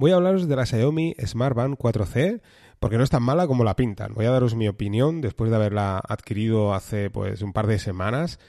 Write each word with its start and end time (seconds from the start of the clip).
voy 0.00 0.12
a 0.12 0.14
hablaros 0.14 0.48
de 0.48 0.56
la 0.56 0.64
Xiaomi 0.64 1.14
Smart 1.26 1.54
Band 1.54 1.76
4C, 1.76 2.40
porque 2.78 2.96
no 2.96 3.04
es 3.04 3.10
tan 3.10 3.22
mala 3.22 3.46
como 3.46 3.64
la 3.64 3.76
pintan. 3.76 4.14
Voy 4.14 4.24
a 4.24 4.30
daros 4.30 4.54
mi 4.54 4.66
opinión 4.66 5.20
después 5.20 5.50
de 5.50 5.56
haberla 5.56 5.98
adquirido 5.98 6.72
hace 6.72 7.10
pues 7.10 7.42
un 7.42 7.52
par 7.52 7.66
de 7.66 7.78
semanas. 7.78 8.40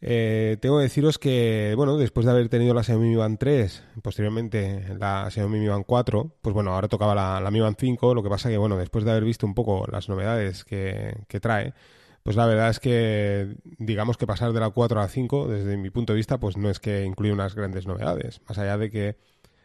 Eh, 0.00 0.58
tengo 0.60 0.78
que 0.78 0.84
deciros 0.84 1.18
que, 1.18 1.74
bueno, 1.76 1.96
después 1.96 2.26
de 2.26 2.32
haber 2.32 2.48
tenido 2.48 2.74
la 2.74 2.84
Xiaomi 2.84 3.08
Mi 3.08 3.16
Band 3.16 3.38
3, 3.38 3.82
posteriormente 4.02 4.94
la 5.00 5.28
Xiaomi 5.32 5.58
Mi 5.58 5.66
Band 5.66 5.84
4, 5.84 6.36
pues 6.40 6.54
bueno, 6.54 6.72
ahora 6.72 6.86
tocaba 6.86 7.40
la, 7.40 7.50
Mi 7.50 7.58
Band 7.58 7.76
5, 7.76 8.14
lo 8.14 8.22
que 8.22 8.30
pasa 8.30 8.48
que, 8.48 8.56
bueno, 8.56 8.76
después 8.76 9.04
de 9.04 9.10
haber 9.10 9.24
visto 9.24 9.46
un 9.46 9.54
poco 9.54 9.84
las 9.90 10.08
novedades 10.08 10.64
que, 10.64 11.24
que 11.26 11.40
trae, 11.40 11.74
pues 12.22 12.36
la 12.36 12.46
verdad 12.46 12.70
es 12.70 12.78
que, 12.78 13.56
digamos 13.78 14.16
que 14.16 14.28
pasar 14.28 14.52
de 14.52 14.60
la 14.60 14.70
4 14.70 15.00
a 15.00 15.02
la 15.02 15.08
5, 15.08 15.48
desde 15.48 15.76
mi 15.76 15.90
punto 15.90 16.12
de 16.12 16.18
vista, 16.18 16.38
pues 16.38 16.56
no 16.56 16.70
es 16.70 16.78
que 16.78 17.02
incluya 17.04 17.32
unas 17.32 17.56
grandes 17.56 17.88
novedades. 17.88 18.40
Más 18.48 18.58
allá 18.58 18.78
de 18.78 18.90
que 18.90 19.16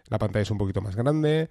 la 0.09 0.17
pantalla 0.17 0.43
es 0.43 0.51
un 0.51 0.57
poquito 0.57 0.81
más 0.81 0.95
grande, 0.95 1.49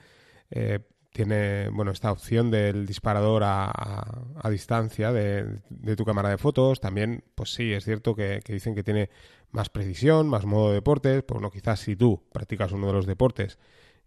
eh, 0.51 0.81
tiene, 1.17 1.71
bueno, 1.71 1.93
esta 1.93 2.13
opción 2.13 2.51
del 2.51 2.85
disparador 2.85 3.43
a, 3.43 3.71
a, 3.71 4.51
distancia 4.51 5.13
de, 5.13 5.61
tu 5.97 6.05
cámara 6.05 6.29
de 6.29 6.37
fotos. 6.37 6.79
También, 6.79 7.25
pues 7.35 7.55
sí, 7.55 7.73
es 7.73 7.85
cierto 7.85 8.15
que, 8.15 8.43
dicen 8.47 8.75
que 8.75 8.83
tiene 8.83 9.09
más 9.51 9.71
precisión, 9.71 10.29
más 10.29 10.45
modo 10.45 10.69
de 10.69 10.75
deportes. 10.75 11.23
Pues 11.23 11.41
no, 11.41 11.51
quizás 11.51 11.81
si 11.81 11.97
tú 11.97 12.23
practicas 12.33 12.71
uno 12.73 12.89
de 12.89 12.93
los 12.93 13.07
deportes 13.07 13.59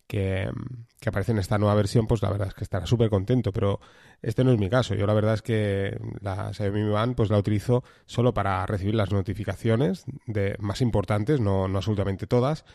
que, 0.06 0.52
que, 1.00 1.10
aparece 1.10 1.32
en 1.32 1.40
esta 1.40 1.58
nueva 1.58 1.74
versión, 1.74 2.06
pues 2.06 2.22
la 2.22 2.30
verdad 2.30 2.50
es 2.50 2.54
que 2.54 2.64
estará 2.64 2.86
súper 2.86 3.10
contento, 3.10 3.52
pero 3.52 3.80
este 4.22 4.44
no 4.44 4.52
es 4.52 4.60
mi 4.60 4.70
caso. 4.70 4.94
Yo 4.94 5.08
la 5.08 5.16
verdad 5.16 5.34
es 5.34 5.42
que 5.42 6.00
la 6.22 6.54
Xiaomi 6.54 6.84
Mi 6.84 6.90
Band 6.92 7.16
pues 7.16 7.32
la 7.32 7.40
utilizo 7.40 7.84
solo 8.06 8.36
para 8.36 8.68
recibir 8.68 8.94
las 8.94 9.12
notificaciones 9.12 10.06
de 10.28 10.56
más 10.60 10.80
importantes, 10.82 11.40
no, 11.40 11.68
no 11.68 11.78
absolutamente 11.80 12.28
todas. 12.28 12.66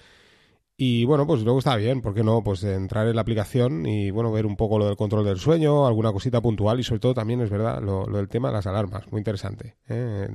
Y 0.77 1.05
bueno, 1.05 1.24
pues 1.24 1.42
luego 1.42 1.60
está 1.60 1.77
bien, 1.77 2.01
¿por 2.02 2.14
qué 2.14 2.24
no? 2.24 2.42
Pues 2.42 2.64
entrar 2.64 3.06
en 3.06 3.15
la 3.15 3.23
aplicación 3.23 3.87
y 3.87 4.10
bueno, 4.10 4.32
ver 4.32 4.45
un 4.45 4.56
poco 4.56 4.77
lo 4.78 4.87
del 4.87 4.96
control 4.96 5.24
del 5.24 5.38
sueño, 5.38 5.87
alguna 5.87 6.12
cosita 6.12 6.40
puntual 6.40 6.80
y 6.80 6.82
sobre 6.82 6.99
todo 6.99 7.15
también 7.15 7.40
es 7.43 7.51
verdad 7.51 7.80
lo, 7.80 8.07
lo 8.07 8.16
del 8.18 8.29
tema 8.29 8.49
de 8.49 8.54
las 8.54 8.66
alarmas, 8.66 9.10
muy 9.12 9.21
interesante, 9.21 9.76
¿eh? 9.88 10.29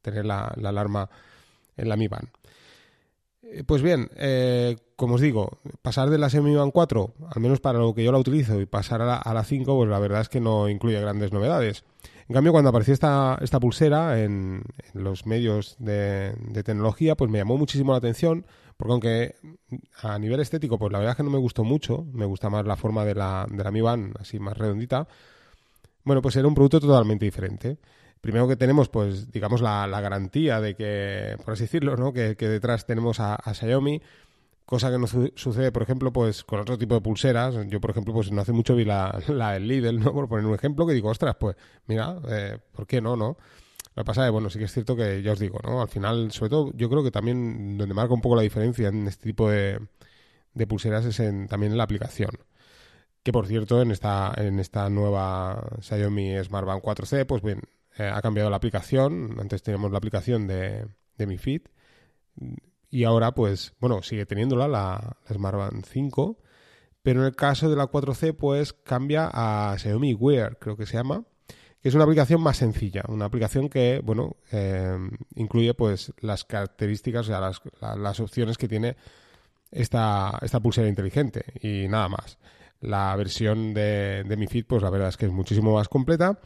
tener 0.00 0.24
la, 0.24 0.50
la, 0.56 0.70
alarma 0.70 1.10
en 1.76 1.88
la 1.90 1.96
Mi 1.96 2.08
Band. 2.08 2.28
Pues 3.66 3.82
bien, 3.82 4.08
eh, 4.16 4.76
como 4.96 5.16
os 5.16 5.20
digo, 5.20 5.58
pasar 5.82 6.08
de 6.08 6.16
la 6.16 6.30
Xiaomi 6.30 6.54
Band 6.54 6.72
4, 6.72 7.14
al 7.28 7.42
menos 7.42 7.60
para 7.60 7.78
lo 7.78 7.92
que 7.92 8.02
yo 8.02 8.12
la 8.12 8.18
utilizo, 8.18 8.58
y 8.62 8.64
pasar 8.64 9.02
a 9.02 9.04
la, 9.04 9.16
a 9.16 9.34
la 9.34 9.44
5, 9.44 9.76
pues 9.76 9.90
la 9.90 9.98
verdad 9.98 10.22
es 10.22 10.30
que 10.30 10.40
no 10.40 10.70
incluye 10.70 10.98
grandes 11.02 11.32
novedades. 11.32 11.84
En 12.28 12.34
cambio, 12.34 12.52
cuando 12.52 12.70
apareció 12.70 12.94
esta, 12.94 13.38
esta 13.40 13.60
pulsera 13.60 14.20
en, 14.22 14.62
los 14.94 15.26
medios 15.26 15.76
de, 15.78 16.34
tecnología, 16.64 17.16
pues 17.16 17.30
me 17.30 17.38
llamó 17.38 17.56
muchísimo 17.56 17.92
la 17.92 17.98
atención, 17.98 18.46
porque 18.76 18.92
aunque 18.92 19.34
a 20.02 20.18
nivel 20.18 20.40
estético, 20.40 20.78
pues 20.78 20.92
la 20.92 20.98
verdad 20.98 21.12
es 21.12 21.16
que 21.16 21.22
no 21.24 21.30
me 21.30 21.38
gustó 21.38 21.64
mucho, 21.64 22.06
me 22.12 22.24
gusta 22.26 22.50
más 22.50 22.64
la 22.66 22.76
forma 22.76 23.04
de 23.04 23.14
la, 23.14 23.46
de 23.50 23.64
la 23.64 23.70
Mi 23.70 23.80
Band, 23.80 24.14
así 24.20 24.38
más 24.38 24.56
redondita, 24.56 25.08
bueno, 26.04 26.22
pues 26.22 26.36
era 26.36 26.48
un 26.48 26.54
producto 26.54 26.80
totalmente 26.80 27.24
diferente 27.24 27.78
primero 28.22 28.46
que 28.48 28.56
tenemos, 28.56 28.88
pues, 28.88 29.30
digamos, 29.32 29.60
la, 29.60 29.86
la, 29.86 30.00
garantía 30.00 30.60
de 30.60 30.74
que, 30.76 31.36
por 31.44 31.54
así 31.54 31.64
decirlo, 31.64 31.96
¿no? 31.96 32.12
Que, 32.12 32.36
que 32.36 32.48
detrás 32.48 32.86
tenemos 32.86 33.18
a, 33.18 33.34
a, 33.34 33.52
Xiaomi, 33.52 34.00
cosa 34.64 34.90
que 34.90 34.98
no 34.98 35.06
su 35.06 35.32
sucede, 35.36 35.72
por 35.72 35.82
ejemplo, 35.82 36.12
pues, 36.12 36.44
con 36.44 36.60
otro 36.60 36.78
tipo 36.78 36.94
de 36.94 37.00
pulseras. 37.00 37.54
Yo, 37.68 37.80
por 37.80 37.90
ejemplo, 37.90 38.14
pues, 38.14 38.30
no 38.32 38.40
hace 38.40 38.52
mucho 38.52 38.74
vi 38.74 38.84
la, 38.84 39.20
la 39.28 39.52
del 39.52 39.68
Lidl, 39.68 40.00
¿no? 40.00 40.12
Por 40.12 40.28
poner 40.28 40.46
un 40.46 40.54
ejemplo, 40.54 40.86
que 40.86 40.94
digo, 40.94 41.10
ostras, 41.10 41.36
pues, 41.38 41.56
mira, 41.86 42.16
eh, 42.28 42.58
¿por 42.72 42.86
qué 42.86 43.00
no, 43.00 43.16
no? 43.16 43.36
Lo 43.94 44.02
que 44.02 44.06
pasa 44.06 44.26
es 44.26 44.32
bueno, 44.32 44.48
sí 44.50 44.58
que 44.58 44.64
es 44.64 44.72
cierto 44.72 44.96
que, 44.96 45.22
ya 45.22 45.32
os 45.32 45.38
digo, 45.38 45.58
¿no? 45.62 45.82
Al 45.82 45.88
final, 45.88 46.32
sobre 46.32 46.50
todo, 46.50 46.72
yo 46.74 46.88
creo 46.88 47.04
que 47.04 47.10
también 47.10 47.76
donde 47.76 47.94
marca 47.94 48.14
un 48.14 48.22
poco 48.22 48.36
la 48.36 48.42
diferencia 48.42 48.88
en 48.88 49.06
este 49.06 49.24
tipo 49.24 49.50
de, 49.50 49.78
de 50.54 50.66
pulseras 50.66 51.04
es 51.04 51.20
en, 51.20 51.46
también 51.48 51.72
en 51.72 51.78
la 51.78 51.84
aplicación 51.84 52.30
que 53.22 53.30
por 53.30 53.46
cierto 53.46 53.80
en 53.80 53.92
esta 53.92 54.32
en 54.36 54.58
esta 54.58 54.90
nueva 54.90 55.64
Xiaomi 55.80 56.42
Smart 56.42 56.66
Band 56.66 56.82
4C 56.82 57.24
pues 57.24 57.40
bien 57.40 57.60
eh, 57.98 58.10
ha 58.12 58.22
cambiado 58.22 58.50
la 58.50 58.56
aplicación. 58.56 59.36
Antes 59.38 59.62
teníamos 59.62 59.90
la 59.92 59.98
aplicación 59.98 60.46
de, 60.46 60.86
de 61.16 61.26
Mi 61.26 61.38
Fit. 61.38 61.68
Y 62.92 63.04
ahora, 63.04 63.32
pues, 63.32 63.72
bueno, 63.80 64.02
sigue 64.02 64.26
teniéndola 64.26 64.68
la, 64.68 65.16
la 65.26 65.34
Smart 65.34 65.56
Band 65.56 65.86
5. 65.86 66.38
Pero 67.02 67.20
en 67.20 67.26
el 67.26 67.34
caso 67.34 67.70
de 67.70 67.74
la 67.74 67.86
4C, 67.86 68.36
pues 68.36 68.74
cambia 68.74 69.30
a 69.32 69.74
Xiaomi 69.78 70.12
Wear, 70.12 70.58
creo 70.58 70.76
que 70.76 70.84
se 70.84 70.98
llama. 70.98 71.24
Que 71.80 71.88
es 71.88 71.94
una 71.94 72.04
aplicación 72.04 72.42
más 72.42 72.58
sencilla. 72.58 73.02
Una 73.08 73.24
aplicación 73.24 73.70
que, 73.70 74.02
bueno, 74.04 74.36
eh, 74.52 74.94
incluye 75.36 75.72
pues 75.72 76.12
las 76.20 76.44
características, 76.44 77.22
o 77.22 77.28
sea, 77.28 77.40
las, 77.40 77.62
las 77.96 78.20
opciones 78.20 78.58
que 78.58 78.68
tiene 78.68 78.94
esta, 79.70 80.38
esta 80.42 80.60
pulsera 80.60 80.86
inteligente. 80.86 81.44
Y 81.62 81.88
nada 81.88 82.10
más 82.10 82.38
la 82.82 83.14
versión 83.16 83.72
de, 83.74 84.24
de 84.26 84.36
Mi 84.36 84.46
Fit, 84.46 84.66
pues 84.66 84.82
la 84.82 84.90
verdad 84.90 85.08
es 85.08 85.16
que 85.16 85.26
es 85.26 85.32
muchísimo 85.32 85.74
más 85.74 85.88
completa. 85.88 86.38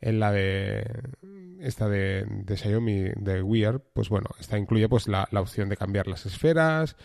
En 0.00 0.18
la 0.18 0.32
de 0.32 0.84
esta 1.60 1.88
de, 1.88 2.24
de 2.26 2.56
Xiaomi, 2.56 3.10
de 3.16 3.42
Wear, 3.42 3.80
pues 3.92 4.08
bueno, 4.08 4.30
esta 4.40 4.58
incluye 4.58 4.88
pues 4.88 5.06
la, 5.06 5.28
la, 5.30 5.40
opción 5.40 5.68
de 5.68 5.76
cambiar 5.76 6.08
las 6.08 6.26
esferas, 6.26 6.96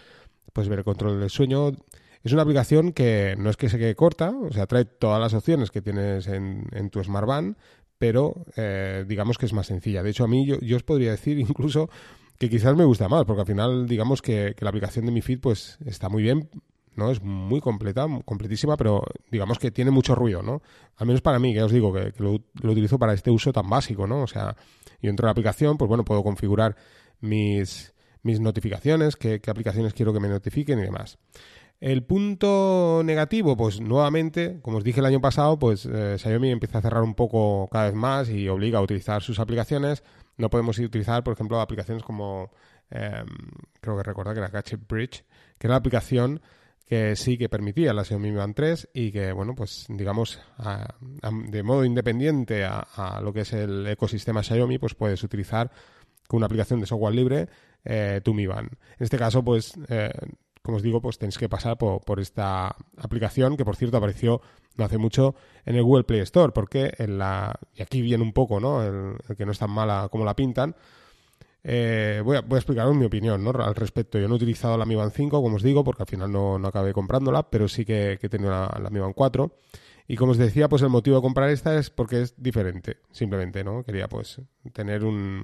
pues 0.52 0.68
ver 0.68 0.80
el 0.80 0.86
control 0.86 1.20
del 1.20 1.30
sueño. 1.30 1.74
Es 2.24 2.34
una 2.34 2.42
aplicación 2.42 2.92
que 2.92 3.36
no 3.38 3.50
es 3.50 3.58
que 3.58 3.70
se 3.70 3.78
quede 3.78 3.96
corta, 3.96 4.32
o 4.32 4.52
sea, 4.52 4.66
trae 4.66 4.86
todas 4.86 5.22
las 5.22 5.34
opciones 5.34 5.70
que 5.70 5.82
tienes 5.82 6.28
en, 6.28 6.66
en 6.72 6.90
tu 6.90 7.04
Smart 7.04 7.28
Band, 7.28 7.56
pero 8.00 8.46
eh, 8.56 9.06
digamos 9.08 9.38
que 9.38 9.46
es 9.46 9.54
más 9.54 9.68
sencilla. 9.68 10.02
De 10.02 10.10
hecho, 10.10 10.24
a 10.24 10.28
mí 10.28 10.46
yo, 10.46 10.60
yo 10.62 10.76
os 10.78 10.84
podría 10.84 11.12
decir 11.12 11.40
incluso 11.40 11.90
que 12.40 12.50
quizás 12.50 12.76
me 12.76 12.86
gusta 12.86 13.08
más, 13.10 13.26
porque 13.26 13.42
al 13.42 13.48
final 13.48 13.88
digamos 13.88 14.22
que, 14.22 14.56
que 14.56 14.66
la 14.66 14.70
aplicación 14.70 15.06
de 15.06 15.12
Mi 15.12 15.22
Fit 15.22 15.42
pues 15.42 15.78
está 15.86 16.10
muy 16.10 16.24
bien, 16.24 16.50
¿no? 16.98 17.12
Es 17.12 17.22
muy 17.22 17.62
completa, 17.62 18.06
completísima, 18.26 18.76
pero 18.76 19.04
digamos 19.32 19.60
que 19.60 19.72
tiene 19.72 19.92
mucho 19.92 20.16
ruido, 20.16 20.42
¿no? 20.42 20.62
Al 20.98 21.08
menos 21.08 21.22
para 21.22 21.40
mí, 21.40 21.54
que 21.54 21.62
os 21.62 21.72
digo, 21.72 21.94
que, 21.94 22.14
lo, 22.18 22.34
utilizo 22.64 23.00
para 23.00 23.14
este 23.14 23.32
uso 23.32 23.54
tan 23.54 23.70
básico, 23.70 24.08
¿no? 24.08 24.24
O 24.24 24.28
sea, 24.28 24.56
yo 25.02 25.10
entro 25.10 25.26
a 25.26 25.28
la 25.28 25.32
aplicación, 25.32 25.78
pues 25.78 25.88
bueno, 25.88 26.04
puedo 26.04 26.24
configurar 26.24 26.76
mis, 27.22 27.94
mis 28.24 28.40
notificaciones, 28.40 29.16
qué, 29.16 29.40
aplicaciones 29.48 29.94
quiero 29.94 30.12
que 30.12 30.20
me 30.20 30.28
notifiquen 30.28 30.80
y 30.80 30.84
demás. 30.84 31.20
El 31.80 32.04
punto 32.04 33.04
negativo, 33.06 33.56
pues 33.56 33.80
nuevamente, 33.80 34.60
como 34.64 34.78
os 34.78 34.84
dije 34.84 35.00
el 35.00 35.06
año 35.06 35.22
pasado, 35.22 35.60
pues 35.60 35.86
eh, 35.86 36.18
Xiaomi 36.18 36.50
empieza 36.50 36.80
a 36.80 36.82
cerrar 36.82 37.04
un 37.04 37.14
poco 37.14 37.70
cada 37.72 37.86
vez 37.86 37.94
más 37.94 38.30
y 38.30 38.50
obliga 38.50 38.80
a 38.80 38.82
utilizar 38.82 39.22
sus 39.22 39.40
aplicaciones. 39.40 40.04
No 40.38 40.50
podemos 40.50 40.80
utilizar, 40.80 41.24
por 41.24 41.34
ejemplo, 41.34 41.62
aplicaciones 41.62 42.02
como, 42.02 42.50
eh, 42.90 43.24
creo 43.80 43.96
que 43.96 44.04
recordar 44.04 44.34
que 44.34 44.40
era 44.40 44.50
Gadget 44.50 44.88
Bridge, 44.88 45.24
que 45.60 45.68
era 45.68 45.74
la 45.74 45.78
aplicación 45.78 46.42
que 46.88 47.18
sí 47.18 47.38
que 47.38 47.50
permitía 47.50 47.94
la 47.94 48.06
Xiaomi 48.06 48.32
Mi 48.32 48.38
Band 48.38 48.56
3 48.56 48.90
y 48.94 49.12
que, 49.12 49.34
bueno, 49.34 49.54
pues 49.56 49.86
digamos, 49.90 50.40
a, 50.58 50.96
de 51.02 51.62
modo 51.62 51.84
independiente 51.84 52.64
a, 52.64 53.20
lo 53.22 53.34
que 53.34 53.42
es 53.42 53.52
el 53.52 53.86
ecosistema 53.88 54.42
Xiaomi, 54.42 54.78
pues 54.78 54.96
puedes 54.96 55.22
utilizar 55.22 55.70
con 56.28 56.38
una 56.38 56.46
aplicación 56.46 56.80
de 56.80 56.86
software 56.86 57.14
libre 57.14 57.50
eh, 57.84 58.22
tu 58.24 58.34
Mi 58.34 58.48
Band. 58.48 58.70
En 58.72 59.04
este 59.04 59.18
caso, 59.18 59.44
pues, 59.44 59.74
eh, 59.90 60.14
como 60.62 60.78
os 60.78 60.84
digo, 60.84 61.02
pues 61.02 61.18
tenéis 61.18 61.38
que 61.38 61.50
pasar 61.50 61.78
por, 61.78 62.02
por, 62.06 62.22
esta 62.22 62.74
aplicación 62.98 63.58
que, 63.58 63.66
por 63.66 63.76
cierto, 63.76 63.98
apareció 63.98 64.42
no 64.78 64.86
hace 64.86 64.98
mucho 64.98 65.36
en 65.66 65.76
el 65.76 65.84
Google 65.84 66.06
Play 66.06 66.22
Store, 66.22 66.54
porque 66.54 66.94
en 66.98 67.18
la... 67.18 67.60
y 67.74 67.82
aquí 67.82 68.02
viene 68.02 68.24
un 68.24 68.32
poco, 68.32 68.62
¿no?, 68.62 68.82
el 68.84 69.36
que 69.36 69.46
no 69.46 69.52
es 69.52 69.60
tan 69.60 69.72
mala 69.72 70.08
como 70.10 70.24
la 70.24 70.36
pintan, 70.36 70.76
eh, 71.70 72.22
voy, 72.24 72.38
a, 72.38 72.40
explicaros 72.40 72.96
mi 72.96 73.04
opinión 73.04 73.46
al 73.46 73.76
respecto. 73.76 74.18
Yo 74.18 74.30
no 74.30 74.36
he 74.36 74.38
utilizado 74.38 74.78
la 74.78 74.86
Mi 74.86 74.96
Band 74.96 75.12
5, 75.14 75.42
como 75.42 75.58
os 75.58 75.64
digo, 75.64 75.84
porque 75.84 76.04
al 76.04 76.08
final 76.08 76.32
no, 76.32 76.56
acabé 76.66 76.94
comprándola, 76.94 77.50
pero 77.50 77.68
sí 77.68 77.84
que, 77.84 78.14
he 78.14 78.30
tenido 78.30 78.52
la, 78.52 78.90
Mi 78.90 79.00
Band 79.00 79.14
4. 79.14 79.52
Y 80.08 80.16
como 80.16 80.32
os 80.32 80.38
decía, 80.38 80.70
pues 80.70 80.82
el 80.82 80.88
motivo 80.88 81.18
de 81.18 81.22
comprar 81.22 81.50
esta 81.50 81.78
es 81.78 81.90
porque 81.90 82.22
es 82.22 82.42
diferente, 82.42 83.00
simplemente, 83.12 83.66
¿no? 83.66 83.84
Quería 83.84 84.08
pues 84.08 84.40
tener 84.72 85.04
un, 85.04 85.44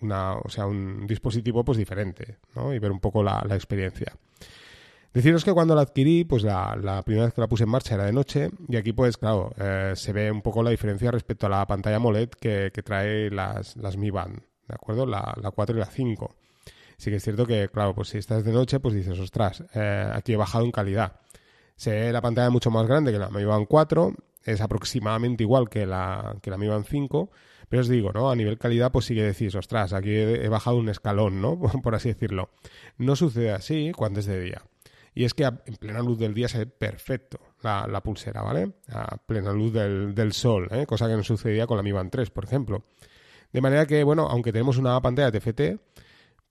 una, 0.00 0.38
o 0.38 0.48
sea, 0.48 0.66
un 0.66 1.06
dispositivo 1.06 1.62
pues 1.62 1.76
diferente, 1.76 2.38
¿no? 2.56 2.72
Y 2.72 2.78
ver 2.78 2.90
un 2.90 3.00
poco 3.00 3.22
la, 3.22 3.44
la 3.46 3.54
experiencia. 3.54 4.16
Deciros 5.12 5.44
que 5.44 5.52
cuando 5.52 5.74
la 5.74 5.82
adquirí, 5.82 6.24
pues 6.24 6.42
la, 6.42 6.74
la, 6.80 7.02
primera 7.02 7.26
vez 7.26 7.34
que 7.34 7.42
la 7.42 7.48
puse 7.48 7.64
en 7.64 7.70
marcha 7.70 7.96
era 7.96 8.06
de 8.06 8.14
noche 8.14 8.48
y 8.66 8.76
aquí 8.76 8.94
pues 8.94 9.18
claro, 9.18 9.52
eh, 9.58 9.92
se 9.94 10.14
ve 10.14 10.30
un 10.30 10.40
poco 10.40 10.62
la 10.62 10.70
diferencia 10.70 11.10
respecto 11.10 11.44
a 11.46 11.50
la 11.50 11.66
pantalla 11.66 11.96
AMOLED 11.96 12.30
que, 12.30 12.70
que 12.72 12.82
trae 12.82 13.30
las, 13.30 13.76
las 13.76 13.98
Mi 13.98 14.10
Band, 14.10 14.40
¿de 14.68 14.74
acuerdo? 14.74 15.06
La, 15.06 15.34
la 15.40 15.50
4 15.50 15.76
y 15.76 15.80
la 15.80 15.86
5. 15.86 16.34
Sí 16.96 17.10
que 17.10 17.16
es 17.16 17.24
cierto 17.24 17.46
que, 17.46 17.68
claro, 17.68 17.94
pues 17.94 18.08
si 18.08 18.18
estás 18.18 18.44
de 18.44 18.52
noche, 18.52 18.80
pues 18.80 18.94
dices, 18.94 19.18
ostras, 19.18 19.64
eh, 19.74 20.10
aquí 20.12 20.32
he 20.32 20.36
bajado 20.36 20.64
en 20.64 20.70
calidad. 20.70 21.20
Se 21.76 21.90
ve 21.90 22.12
la 22.12 22.20
pantalla 22.20 22.50
mucho 22.50 22.70
más 22.70 22.86
grande 22.86 23.12
que 23.12 23.18
la 23.18 23.30
Mi 23.30 23.44
Band 23.44 23.66
4, 23.68 24.14
es 24.44 24.60
aproximadamente 24.60 25.42
igual 25.42 25.68
que 25.68 25.86
la, 25.86 26.36
que 26.40 26.50
la 26.50 26.58
Mi 26.58 26.68
Band 26.68 26.86
5, 26.88 27.30
pero 27.68 27.82
os 27.82 27.88
digo, 27.88 28.12
¿no? 28.12 28.30
A 28.30 28.36
nivel 28.36 28.58
calidad, 28.58 28.92
pues 28.92 29.06
sí 29.06 29.14
que 29.14 29.22
decís, 29.22 29.54
ostras, 29.54 29.92
aquí 29.92 30.14
he, 30.14 30.48
bajado 30.48 30.76
un 30.76 30.88
escalón, 30.88 31.40
¿no? 31.40 31.58
Por 31.82 31.94
así 31.94 32.08
decirlo. 32.10 32.50
No 32.98 33.16
sucede 33.16 33.52
así 33.52 33.92
cuando 33.96 34.20
es 34.20 34.26
de 34.26 34.40
día. 34.40 34.62
Y 35.16 35.24
es 35.24 35.34
que 35.34 35.44
en 35.44 35.76
plena 35.78 36.00
luz 36.00 36.18
del 36.18 36.34
día 36.34 36.48
se 36.48 36.58
ve 36.58 36.66
perfecto 36.66 37.38
la, 37.62 37.86
la 37.86 38.02
pulsera, 38.02 38.42
¿vale? 38.42 38.72
A 38.88 39.16
plena 39.16 39.52
luz 39.52 39.72
del, 39.72 40.14
del 40.14 40.32
sol, 40.32 40.68
¿eh? 40.72 40.86
cosa 40.86 41.08
que 41.08 41.16
no 41.16 41.22
sucedía 41.22 41.66
con 41.66 41.76
la 41.76 41.82
Mi 41.82 41.92
Band 41.92 42.10
3, 42.10 42.30
por 42.30 42.44
ejemplo. 42.44 42.84
De 43.54 43.60
manera 43.60 43.86
que, 43.86 44.02
bueno, 44.02 44.26
aunque 44.26 44.50
tenemos 44.50 44.78
una 44.78 45.00
pantalla 45.00 45.30
TFT, 45.30 45.78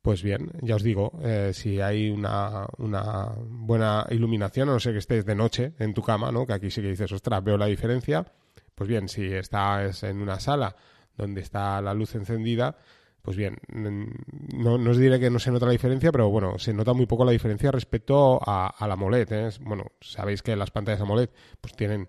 pues 0.01 0.23
bien, 0.23 0.51
ya 0.61 0.77
os 0.77 0.83
digo, 0.83 1.11
eh, 1.21 1.51
si 1.53 1.81
hay 1.81 2.09
una, 2.09 2.65
una, 2.77 3.29
buena 3.38 4.07
iluminación, 4.09 4.69
a 4.69 4.71
no 4.71 4.79
sé 4.79 4.94
que 4.94 5.00
estés 5.00 5.25
de 5.25 5.35
noche 5.35 5.73
en 5.79 5.94
tu 5.94 6.01
cama, 6.01 6.31
¿no? 6.31 6.47
Que 6.47 6.53
aquí 6.53 6.71
sí 6.71 6.81
que 6.81 6.88
dices, 6.88 7.11
ostras, 7.11 7.44
veo 7.44 7.57
la 7.57 7.65
diferencia. 7.65 8.25
Pues 8.73 8.88
bien, 8.88 9.09
si 9.09 9.25
estás 9.33 10.03
en 10.03 10.21
una 10.21 10.39
sala 10.39 10.77
donde 11.17 11.41
está 11.41 11.81
la 11.81 11.94
luz 11.94 12.15
encendida, 12.15 12.77
pues 13.21 13.35
bien, 13.35 13.57
no, 13.67 14.77
no 14.77 14.89
os 14.89 14.97
diré 14.97 15.19
que 15.19 15.29
no 15.29 15.39
se 15.39 15.51
nota 15.51 15.65
la 15.65 15.73
diferencia, 15.73 16.09
pero 16.09 16.29
bueno, 16.29 16.57
se 16.57 16.73
nota 16.73 16.94
muy 16.94 17.06
poco 17.06 17.25
la 17.25 17.33
diferencia 17.33 17.69
respecto 17.69 18.39
a, 18.41 18.73
la 18.79 18.94
AMOLED. 18.94 19.31
¿eh? 19.33 19.49
Bueno, 19.59 19.88
sabéis 19.99 20.41
que 20.41 20.56
las 20.56 20.71
pantallas 20.71 21.01
AMOLED 21.01 21.31
pues 21.59 21.75
tienen 21.75 22.07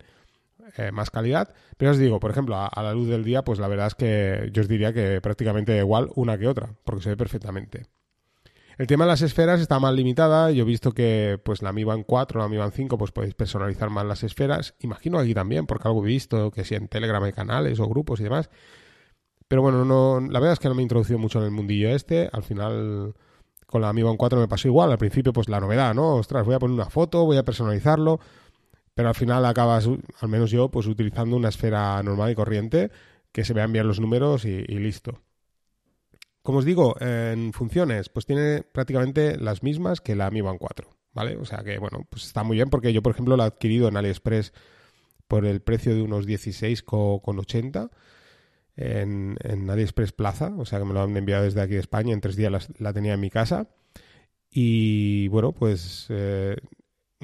eh, 0.77 0.93
más 0.93 1.11
calidad. 1.11 1.55
Pero 1.77 1.91
os 1.91 1.99
digo, 1.99 2.21
por 2.21 2.31
ejemplo, 2.31 2.57
a, 2.57 2.83
la 2.83 2.93
luz 2.93 3.09
del 3.09 3.25
día, 3.25 3.43
pues 3.43 3.59
la 3.59 3.69
verdad 3.69 3.89
es 3.89 3.95
que 3.95 4.51
yo 4.53 4.63
os 4.63 4.69
diría 4.69 4.93
que 4.93 5.21
prácticamente 5.21 5.77
igual 5.77 6.11
una 6.15 6.39
que 6.39 6.49
otra, 6.49 6.75
porque 6.85 7.03
se 7.03 7.11
ve 7.11 7.17
perfectamente. 7.17 7.87
El 8.77 8.89
tema 8.89 9.05
de 9.05 9.11
las 9.11 9.23
esferas 9.23 9.61
está 9.61 9.79
más 9.79 9.95
limitada. 9.95 10.51
Yo 10.51 10.63
he 10.63 10.67
visto 10.67 10.93
que 10.93 11.39
pues 11.45 11.63
la 11.63 11.73
Mi 11.73 11.85
Band 11.85 12.05
4, 12.07 12.41
la 12.41 12.49
Mi 12.49 12.57
Band 12.57 12.73
5, 12.73 12.99
pues 12.99 13.13
podéis 13.13 13.35
personalizar 13.35 13.89
más 13.91 14.05
las 14.05 14.25
esferas. 14.25 14.75
Imagino 14.81 15.19
aquí 15.19 15.33
también, 15.33 15.67
porque 15.67 15.87
algo 15.87 16.03
he 16.05 16.09
visto, 16.09 16.51
que 16.51 16.65
si 16.65 16.75
en 16.75 16.89
Telegram 16.89 17.23
hay 17.23 17.33
canales 17.33 17.79
o 17.79 17.87
grupos 17.87 18.21
y 18.21 18.25
demás. 18.25 18.51
Pero 19.47 19.63
bueno, 19.63 19.85
no, 19.85 20.21
la 20.21 20.41
verdad 20.41 20.55
es 20.55 20.59
que 20.59 20.69
no 20.69 20.75
me 20.75 20.83
he 20.83 20.85
introducido 20.85 21.19
mucho 21.19 21.39
en 21.39 21.45
el 21.45 21.51
mundillo 21.53 21.91
este. 21.91 22.29
Al 22.33 22.43
final, 22.43 23.15
con 23.67 23.83
la 23.83 23.93
Mi 23.93 24.03
Band 24.03 24.17
4 24.17 24.41
me 24.41 24.49
pasó 24.49 24.67
igual. 24.67 24.91
Al 24.91 24.99
principio, 24.99 25.33
pues 25.33 25.49
la 25.49 25.61
novedad, 25.61 25.95
¿no? 25.95 26.17
Ostras, 26.17 26.45
voy 26.45 26.57
a 26.57 26.59
poner 26.59 26.75
una 26.75 26.91
foto, 26.91 27.25
voy 27.25 27.37
a 27.37 27.45
personalizarlo 27.45 28.19
pero 28.95 29.09
al 29.09 29.15
final 29.15 29.45
acabas, 29.45 29.89
al 30.21 30.29
menos 30.29 30.51
yo, 30.51 30.71
pues 30.71 30.87
utilizando 30.87 31.37
una 31.37 31.49
esfera 31.49 32.03
normal 32.03 32.31
y 32.31 32.35
corriente 32.35 32.91
que 33.33 33.45
se 33.45 33.53
vean 33.53 33.73
bien 33.73 33.89
los 33.89 33.99
números 33.99 34.45
y, 34.45 34.63
listo. 34.67 35.21
Como 36.43 36.59
os 36.59 36.65
digo, 36.65 36.95
en 37.01 37.53
funciones, 37.53 38.09
pues 38.09 38.27
tiene 38.27 38.63
prácticamente 38.63 39.37
las 39.39 39.63
mismas 39.63 40.01
que 40.01 40.15
la 40.15 40.31
Mi 40.31 40.41
Band 40.41 40.59
4, 40.61 40.89
¿vale? 41.13 41.37
O 41.37 41.45
sea 41.45 41.65
que, 41.65 41.79
bueno, 41.79 42.07
pues 42.09 42.25
está 42.27 42.45
muy 42.45 42.57
bien 42.57 42.71
porque 42.71 42.93
yo, 42.93 43.03
por 43.03 43.13
ejemplo, 43.13 43.37
la 43.37 43.45
he 43.45 43.47
adquirido 43.49 43.89
en 43.89 43.97
AliExpress 43.97 44.53
por 45.27 45.47
el 45.47 45.61
precio 45.61 45.95
de 45.95 46.03
unos 46.03 46.29
16,80 46.29 47.91
en, 48.77 49.37
en 49.43 49.71
AliExpress 49.71 50.13
Plaza, 50.13 50.53
o 50.57 50.65
sea 50.65 50.79
que 50.79 50.85
me 50.85 50.95
lo 50.95 51.03
han 51.03 51.17
enviado 51.17 51.45
desde 51.45 51.61
aquí 51.61 51.75
de 51.75 51.81
España, 51.81 52.13
en 52.13 52.21
tres 52.21 52.37
días 52.37 52.69
la, 52.79 52.93
tenía 52.93 53.15
en 53.15 53.21
mi 53.21 53.31
casa. 53.31 53.69
Y 54.51 55.27
bueno, 55.29 55.53
pues 55.53 56.07
eh, 56.11 56.57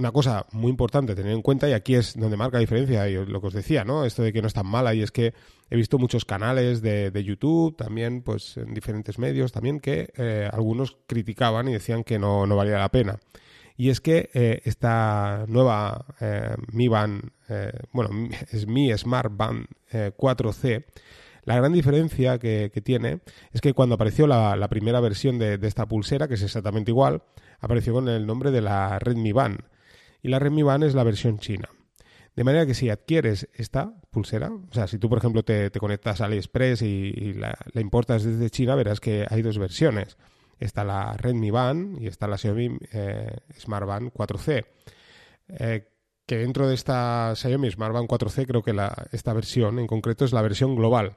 una 0.00 0.12
cosa 0.12 0.46
muy 0.52 0.70
importante 0.70 1.14
tener 1.14 1.32
en 1.32 1.42
cuenta, 1.42 1.68
y 1.68 1.72
aquí 1.72 1.94
es 1.94 2.18
donde 2.18 2.36
marca 2.36 2.56
la 2.56 2.62
diferencia, 2.62 3.06
y 3.08 3.24
lo 3.26 3.40
que 3.40 3.46
os 3.48 3.52
decía, 3.52 3.84
¿no? 3.84 4.04
Esto 4.04 4.22
de 4.22 4.32
que 4.32 4.40
no 4.40 4.48
es 4.48 4.54
tan 4.54 4.66
mala, 4.66 4.94
y 4.94 5.02
es 5.02 5.12
que 5.12 5.34
he 5.68 5.76
visto 5.76 5.98
muchos 5.98 6.24
canales 6.24 6.80
de, 6.80 7.22
YouTube, 7.22 7.76
también, 7.76 8.22
pues 8.22 8.56
en 8.56 8.72
diferentes 8.72 9.18
medios, 9.18 9.52
también 9.52 9.78
que 9.78 10.10
eh, 10.16 10.48
algunos 10.50 10.96
criticaban 11.06 11.68
y 11.68 11.72
decían 11.72 12.02
que 12.02 12.18
no, 12.18 12.46
no 12.46 12.56
valía 12.56 12.78
la 12.78 12.88
pena. 12.88 13.20
Y 13.76 13.90
es 13.90 14.00
que 14.00 14.30
eh, 14.34 14.62
esta 14.64 15.44
nueva 15.48 16.06
eh, 16.20 16.54
Mi 16.72 16.88
Band, 16.88 17.30
bueno, 17.92 18.10
es 18.50 18.66
Mi 18.66 18.96
Smart 18.96 19.30
Band 19.36 19.66
4C, 19.92 20.84
la 21.44 21.56
gran 21.56 21.72
diferencia 21.72 22.38
que, 22.38 22.70
tiene 22.82 23.20
es 23.52 23.60
que 23.60 23.74
cuando 23.74 23.96
apareció 23.96 24.26
la, 24.26 24.68
primera 24.68 25.00
versión 25.00 25.38
de, 25.38 25.58
de, 25.58 25.68
esta 25.68 25.86
pulsera, 25.86 26.26
que 26.26 26.34
es 26.34 26.42
exactamente 26.42 26.90
igual, 26.90 27.22
apareció 27.60 27.92
con 27.92 28.08
el 28.08 28.26
nombre 28.26 28.50
de 28.50 28.62
la 28.62 28.98
Redmi 28.98 29.32
Band 29.32 29.60
y 30.22 30.28
la 30.28 30.38
Redmi 30.38 30.62
Band 30.62 30.84
es 30.84 30.94
la 30.94 31.04
versión 31.04 31.38
china. 31.38 31.68
De 32.36 32.44
manera 32.44 32.64
que 32.64 32.74
si 32.74 32.88
adquieres 32.88 33.48
esta 33.54 33.92
pulsera, 34.10 34.50
o 34.50 34.72
sea, 34.72 34.86
si 34.86 34.98
tú 34.98 35.08
por 35.08 35.18
ejemplo 35.18 35.42
te, 35.42 35.70
conectas 35.72 36.20
a 36.20 36.26
AliExpress 36.26 36.82
y, 36.82 37.34
la, 37.34 37.56
importas 37.74 38.24
desde 38.24 38.50
China, 38.50 38.74
verás 38.76 39.00
que 39.00 39.26
hay 39.28 39.42
dos 39.42 39.58
versiones. 39.58 40.16
Está 40.58 40.84
la 40.84 41.14
Redmi 41.14 41.50
Band 41.50 42.00
y 42.00 42.06
está 42.06 42.28
la 42.28 42.38
Xiaomi 42.38 42.78
eh, 42.92 43.36
Smart 43.58 43.86
Band 43.86 44.12
4C. 44.12 44.64
Eh, 45.48 45.88
que 46.26 46.36
dentro 46.38 46.68
de 46.68 46.74
esta 46.74 47.34
Xiaomi 47.34 47.70
Smart 47.70 47.92
Band 47.92 48.08
4C 48.08 48.46
creo 48.46 48.62
que 48.62 48.76
esta 49.12 49.32
versión 49.32 49.78
en 49.78 49.86
concreto 49.86 50.24
es 50.24 50.32
la 50.32 50.42
versión 50.42 50.76
global. 50.76 51.16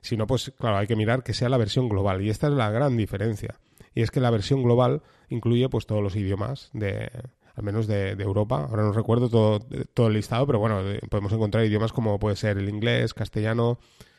Si 0.00 0.16
no, 0.16 0.26
pues 0.26 0.52
claro, 0.58 0.78
hay 0.78 0.86
que 0.86 0.96
mirar 0.96 1.22
que 1.22 1.34
sea 1.34 1.48
la 1.48 1.56
versión 1.56 1.88
global. 1.88 2.22
Y 2.22 2.30
esta 2.30 2.46
es 2.46 2.52
la 2.54 2.70
gran 2.70 2.96
diferencia. 2.96 3.60
Y 3.94 4.02
es 4.02 4.10
que 4.10 4.20
la 4.20 4.30
versión 4.30 4.62
global 4.62 5.02
incluye 5.28 5.68
pues 5.68 5.86
todos 5.86 6.02
los 6.02 6.16
idiomas 6.16 6.70
de, 6.72 7.10
al 7.54 7.62
menos 7.62 7.86
de, 7.86 8.10
Europa. 8.12 8.66
Ahora 8.68 8.82
no 8.82 8.92
recuerdo 8.92 9.28
todo, 9.28 9.60
todo, 9.92 10.08
el 10.08 10.14
listado, 10.14 10.46
pero 10.46 10.58
bueno, 10.58 10.82
podemos 11.08 11.32
encontrar 11.32 11.64
idiomas 11.64 11.92
como 11.92 12.18
puede 12.18 12.36
ser 12.36 12.58
el 12.58 12.68
inglés, 12.68 13.14
castellano, 13.14 13.78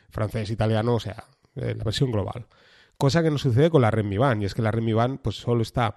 francés, 0.10 0.50
italiano, 0.52 0.96
o 0.96 1.00
sea, 1.00 1.26
eh, 1.56 1.76
la 1.76 1.84
versión 1.84 2.12
global. 2.12 2.48
Cosa 2.98 3.22
que 3.22 3.32
no 3.32 3.38
sucede 3.38 3.70
con 3.70 3.82
la 3.82 3.92
Redmi 3.92 4.18
Band, 4.18 4.44
y 4.44 4.46
es 4.46 4.54
que 4.54 4.62
la 4.62 4.72
Redmi 4.72 4.94
Band 4.94 5.20
pues 5.22 5.36
solo 5.36 5.62
está 5.62 5.96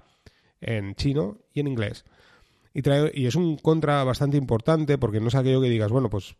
en 0.61 0.95
chino 0.95 1.39
y 1.53 1.61
en 1.61 1.69
inglés. 1.69 2.05
Y, 2.75 2.83
y 3.15 3.27
es 3.27 3.35
un 3.35 3.57
contra 3.57 4.05
bastante 4.05 4.37
importante 4.37 4.99
porque 4.99 5.21
no 5.21 5.29
es 5.29 5.35
aquello 5.35 5.61
que 5.61 5.71
digas, 5.71 5.91
bueno, 5.91 6.11
pues 6.11 6.37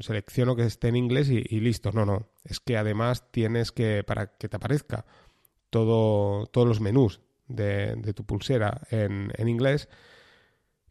selecciono 0.00 0.56
que 0.56 0.64
esté 0.64 0.88
en 0.88 0.96
inglés 0.96 1.28
y, 1.30 1.60
listo. 1.60 1.92
No, 1.92 2.04
no. 2.04 2.28
Es 2.44 2.60
que 2.60 2.76
además 2.76 3.30
tienes 3.30 3.72
que, 3.72 4.02
para 4.04 4.36
que 4.36 4.48
te 4.48 4.56
aparezca 4.56 5.04
todo, 5.70 6.46
todos 6.46 6.66
los 6.66 6.80
menús 6.80 7.20
de, 7.48 7.96
tu 8.14 8.24
pulsera 8.24 8.82
en, 8.90 9.32
en 9.36 9.48
inglés, 9.48 9.88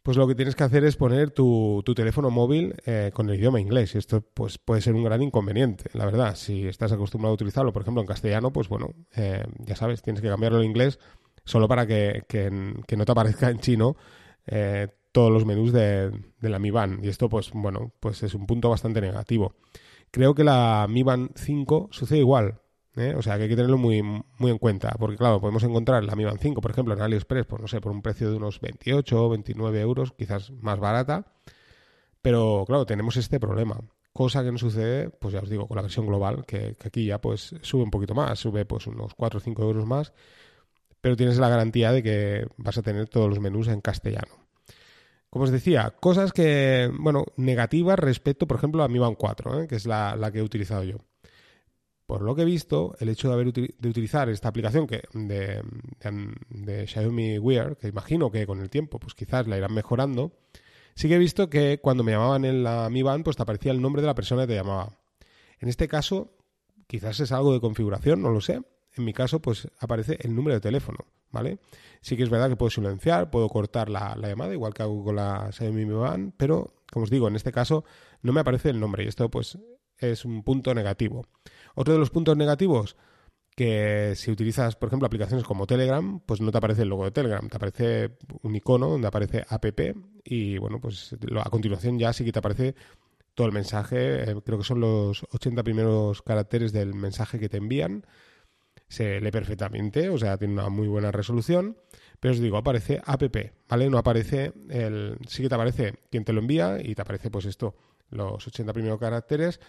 pues 0.02 0.16
lo 0.16 0.26
que 0.26 0.34
tienes 0.34 0.56
que 0.56 0.64
hacer 0.64 0.84
es 0.84 0.96
poner 0.96 1.30
tu, 1.30 1.82
teléfono 1.94 2.30
móvil 2.30 2.74
eh, 2.86 3.10
con 3.14 3.28
el 3.30 3.36
idioma 3.36 3.60
inglés. 3.60 3.94
Y 3.94 3.98
esto 3.98 4.20
pues, 4.20 4.58
puede 4.58 4.80
ser 4.80 4.94
un 4.94 5.04
gran 5.04 5.22
inconveniente, 5.22 5.90
la 5.92 6.04
verdad. 6.04 6.34
Si 6.34 6.66
estás 6.66 6.92
acostumbrado 6.92 7.32
a 7.32 7.34
utilizarlo, 7.34 7.72
por 7.72 7.82
ejemplo, 7.82 8.00
en 8.00 8.08
castellano, 8.08 8.52
pues 8.52 8.68
bueno, 8.68 8.90
eh, 9.14 9.44
ya 9.58 9.76
sabes, 9.76 10.02
tienes 10.02 10.20
que 10.20 10.28
cambiarlo 10.28 10.58
en 10.60 10.66
inglés 10.66 10.98
solo 11.44 11.68
para 11.68 11.86
que, 11.86 12.24
no 12.96 13.04
te 13.04 13.12
aparezca 13.12 13.50
en 13.50 13.58
chino 13.58 13.96
eh, 14.46 14.88
todos 15.12 15.30
los 15.30 15.44
menús 15.44 15.72
de, 15.72 16.10
de, 16.40 16.48
la 16.48 16.58
Mi 16.58 16.70
Band. 16.70 17.04
Y 17.04 17.08
esto, 17.08 17.28
pues 17.28 17.50
bueno, 17.52 17.92
pues 18.00 18.22
es 18.24 18.34
un 18.34 18.46
punto 18.46 18.70
bastante 18.70 19.00
negativo. 19.00 19.54
Creo 20.10 20.34
que 20.34 20.42
la 20.44 20.86
Mi 20.88 21.04
Band 21.04 21.30
5 21.36 21.90
sucede 21.92 22.18
igual. 22.18 22.61
¿Eh? 22.96 23.14
O 23.16 23.22
sea 23.22 23.36
que 23.36 23.44
hay 23.44 23.48
que 23.48 23.56
tenerlo 23.56 23.78
muy, 23.78 24.02
muy 24.02 24.50
en 24.50 24.58
cuenta, 24.58 24.94
porque 24.98 25.16
claro, 25.16 25.40
podemos 25.40 25.62
encontrar 25.62 26.04
la 26.04 26.14
Mi 26.14 26.24
Band 26.24 26.38
5, 26.40 26.60
por 26.60 26.70
ejemplo, 26.70 26.94
en 26.94 27.00
AliExpress, 27.00 27.46
pues 27.46 27.62
no 27.62 27.68
sé, 27.68 27.80
por 27.80 27.92
un 27.92 28.02
precio 28.02 28.30
de 28.30 28.36
unos 28.36 28.60
28 28.60 29.24
o 29.24 29.28
29 29.30 29.80
euros, 29.80 30.12
quizás 30.12 30.50
más 30.50 30.78
barata, 30.78 31.32
pero 32.20 32.64
claro, 32.66 32.86
tenemos 32.86 33.16
este 33.16 33.40
problema. 33.40 33.80
Cosa 34.12 34.44
que 34.44 34.52
no 34.52 34.58
sucede, 34.58 35.08
pues 35.08 35.32
ya 35.32 35.40
os 35.40 35.48
digo, 35.48 35.66
con 35.66 35.76
la 35.76 35.82
versión 35.82 36.06
global, 36.06 36.44
que, 36.46 36.76
aquí 36.84 37.06
ya 37.06 37.20
pues 37.20 37.54
sube 37.62 37.82
un 37.82 37.90
poquito 37.90 38.14
más, 38.14 38.38
sube 38.38 38.64
pues 38.66 38.86
unos 38.86 39.14
4 39.14 39.38
o 39.38 39.40
5 39.40 39.62
euros 39.62 39.86
más, 39.86 40.12
pero 41.00 41.16
tienes 41.16 41.38
la 41.38 41.48
garantía 41.48 41.92
de 41.92 42.02
que 42.02 42.46
vas 42.58 42.76
a 42.78 42.82
tener 42.82 43.08
todos 43.08 43.28
los 43.28 43.40
menús 43.40 43.68
en 43.68 43.80
castellano. 43.80 44.42
Como 45.30 45.44
os 45.44 45.50
decía, 45.50 45.94
cosas 45.98 46.32
que, 46.34 46.90
bueno, 47.00 47.24
negativas 47.36 47.98
respecto, 47.98 48.46
por 48.46 48.58
ejemplo, 48.58 48.82
a 48.82 48.88
Mi 48.88 48.98
Band 48.98 49.16
4, 49.18 49.62
¿eh? 49.62 49.66
que 49.66 49.76
es 49.76 49.86
la, 49.86 50.14
la 50.14 50.30
que 50.30 50.40
he 50.40 50.42
utilizado 50.42 50.84
yo. 50.84 50.98
Por 52.12 52.20
lo 52.20 52.34
que 52.34 52.42
he 52.42 52.44
visto, 52.44 52.94
el 53.00 53.08
hecho 53.08 53.28
de 53.28 53.34
haber 53.34 53.54
de 53.54 53.88
utilizar 53.88 54.28
esta 54.28 54.48
aplicación 54.48 54.86
que 54.86 55.04
de, 55.14 55.62
de, 56.50 56.86
Xiaomi 56.86 57.38
Wear, 57.38 57.78
que 57.78 57.88
imagino 57.88 58.30
que 58.30 58.46
con 58.46 58.60
el 58.60 58.68
tiempo 58.68 59.00
pues 59.00 59.14
quizás 59.14 59.46
la 59.46 59.56
irán 59.56 59.72
mejorando, 59.72 60.30
sí 60.94 61.08
que 61.08 61.14
he 61.14 61.18
visto 61.18 61.48
que 61.48 61.80
cuando 61.80 62.04
me 62.04 62.12
llamaban 62.12 62.44
en 62.44 62.64
la 62.64 62.90
Mi 62.90 63.02
Band 63.02 63.24
pues 63.24 63.38
te 63.38 63.44
aparecía 63.44 63.72
el 63.72 63.80
nombre 63.80 64.02
de 64.02 64.08
la 64.08 64.14
persona 64.14 64.42
que 64.42 64.48
te 64.48 64.56
llamaba. 64.56 64.98
En 65.58 65.70
este 65.70 65.88
caso, 65.88 66.36
quizás 66.86 67.18
es 67.18 67.32
algo 67.32 67.54
de 67.54 67.60
configuración, 67.60 68.20
no 68.20 68.28
lo 68.28 68.42
sé. 68.42 68.60
En 68.94 69.04
mi 69.06 69.14
caso, 69.14 69.40
pues 69.40 69.68
aparece 69.80 70.18
el 70.20 70.36
número 70.36 70.56
de 70.56 70.60
teléfono, 70.60 71.06
¿vale? 71.30 71.60
Sí 72.02 72.18
que 72.18 72.24
es 72.24 72.28
verdad 72.28 72.50
que 72.50 72.56
puedo 72.56 72.68
silenciar, 72.68 73.30
puedo 73.30 73.48
cortar 73.48 73.88
la, 73.88 74.14
la 74.16 74.28
llamada, 74.28 74.52
igual 74.52 74.74
que 74.74 74.82
hago 74.82 75.02
con 75.02 75.16
la 75.16 75.50
Xiaomi 75.50 75.86
Mi 75.86 75.94
Band, 75.94 76.34
pero, 76.36 76.74
como 76.92 77.04
os 77.04 77.10
digo, 77.10 77.26
en 77.26 77.36
este 77.36 77.52
caso 77.52 77.86
no 78.20 78.34
me 78.34 78.40
aparece 78.40 78.68
el 78.68 78.78
nombre 78.78 79.02
y 79.02 79.08
esto 79.08 79.30
pues 79.30 79.56
es 80.10 80.24
un 80.24 80.42
punto 80.42 80.74
negativo. 80.74 81.26
Otro 81.74 81.94
de 81.94 82.00
los 82.00 82.10
puntos 82.10 82.36
negativos, 82.36 82.96
que 83.54 84.14
si 84.16 84.30
utilizas, 84.30 84.76
por 84.76 84.88
ejemplo, 84.88 85.06
aplicaciones 85.06 85.44
como 85.44 85.66
Telegram, 85.66 86.20
pues 86.20 86.40
no 86.40 86.50
te 86.50 86.58
aparece 86.58 86.82
el 86.82 86.88
logo 86.88 87.04
de 87.04 87.10
Telegram, 87.10 87.46
te 87.48 87.56
aparece 87.56 88.16
un 88.42 88.56
icono 88.56 88.88
donde 88.88 89.08
aparece 89.08 89.44
app 89.48 89.64
y 90.24 90.58
bueno, 90.58 90.80
pues 90.80 91.14
a 91.44 91.50
continuación 91.50 91.98
ya 91.98 92.12
sí 92.12 92.24
que 92.24 92.32
te 92.32 92.38
aparece 92.38 92.74
todo 93.34 93.46
el 93.46 93.52
mensaje, 93.52 94.30
eh, 94.30 94.36
creo 94.44 94.58
que 94.58 94.64
son 94.64 94.80
los 94.80 95.24
80 95.30 95.62
primeros 95.62 96.22
caracteres 96.22 96.72
del 96.72 96.94
mensaje 96.94 97.38
que 97.38 97.48
te 97.48 97.58
envían, 97.58 98.06
se 98.88 99.20
lee 99.20 99.30
perfectamente, 99.30 100.08
o 100.10 100.18
sea, 100.18 100.36
tiene 100.36 100.54
una 100.54 100.68
muy 100.68 100.86
buena 100.88 101.10
resolución, 101.10 101.76
pero 102.20 102.32
os 102.32 102.40
digo, 102.40 102.56
aparece 102.56 103.00
app, 103.04 103.22
¿vale? 103.68 103.90
No 103.90 103.98
aparece 103.98 104.52
el... 104.68 105.18
sí 105.26 105.42
que 105.42 105.48
te 105.48 105.54
aparece 105.54 105.94
quien 106.10 106.24
te 106.24 106.32
lo 106.32 106.40
envía 106.40 106.78
y 106.82 106.94
te 106.94 107.02
aparece 107.02 107.30
pues 107.30 107.46
esto, 107.46 107.74
los 108.10 108.46
80 108.46 108.72
primeros 108.72 108.98
caracteres, 108.98 109.60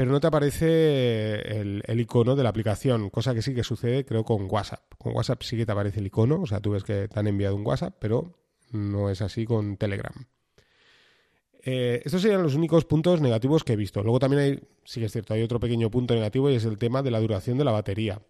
pero 0.00 0.12
no 0.12 0.20
te 0.20 0.28
aparece 0.28 1.60
el, 1.60 2.00
icono 2.00 2.34
de 2.34 2.42
la 2.42 2.48
aplicación, 2.48 3.10
cosa 3.10 3.34
que 3.34 3.42
sí 3.42 3.54
que 3.54 3.62
sucede, 3.62 4.06
creo, 4.06 4.24
con 4.24 4.46
WhatsApp. 4.50 4.80
Con 4.96 5.14
WhatsApp 5.14 5.42
sí 5.42 5.58
que 5.58 5.66
te 5.66 5.72
aparece 5.72 6.00
el 6.00 6.06
icono, 6.06 6.40
o 6.40 6.46
sea, 6.46 6.58
tú 6.58 6.70
ves 6.70 6.84
que 6.84 7.06
te 7.06 7.20
han 7.20 7.26
enviado 7.26 7.54
un 7.54 7.66
WhatsApp, 7.66 7.96
pero 8.00 8.32
no 8.70 9.10
es 9.10 9.20
así 9.20 9.44
con 9.44 9.76
Telegram. 9.76 10.14
Eh, 11.62 12.00
estos 12.02 12.22
serían 12.22 12.42
los 12.42 12.54
únicos 12.54 12.86
puntos 12.86 13.20
negativos 13.20 13.62
que 13.62 13.74
he 13.74 13.76
visto. 13.76 14.02
Luego 14.02 14.18
también 14.18 14.42
hay, 14.42 14.68
sí 14.84 15.00
que 15.00 15.06
es 15.06 15.12
cierto, 15.12 15.34
hay 15.34 15.42
otro 15.42 15.60
pequeño 15.60 15.90
punto 15.90 16.14
negativo 16.14 16.48
y 16.48 16.54
es 16.54 16.64
el 16.64 16.78
tema 16.78 17.02
de 17.02 17.10
la 17.10 17.20
duración 17.20 17.58
de 17.58 17.64
la 17.64 17.72
batería. 17.72 18.22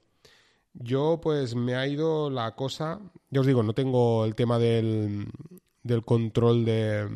Yo, 0.72 1.20
pues, 1.22 1.54
me 1.54 1.76
ha 1.76 1.86
ido 1.86 2.30
la 2.30 2.56
cosa. 2.56 2.98
Yo 3.30 3.42
os 3.42 3.46
digo, 3.46 3.62
no 3.62 3.74
tengo 3.74 4.24
el 4.24 4.34
tema 4.34 4.58
del, 4.58 5.28
del 5.84 6.04
control 6.04 6.64
de, 6.64 7.08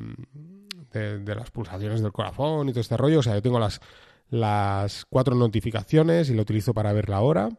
de, 0.92 1.34
las 1.34 1.50
pulsaciones 1.50 2.02
del 2.02 2.12
corazón 2.12 2.68
y 2.68 2.70
todo 2.70 2.82
este 2.82 2.96
rollo. 2.96 3.18
O 3.18 3.22
sea, 3.24 3.34
yo 3.34 3.42
tengo 3.42 3.58
las, 3.58 3.80
las 4.30 5.04
cuatro 5.04 5.34
notificaciones 5.34 6.30
y 6.30 6.34
lo 6.34 6.42
utilizo 6.42 6.74
para 6.74 6.92
ver 6.92 7.08
la 7.08 7.20
hora. 7.20 7.50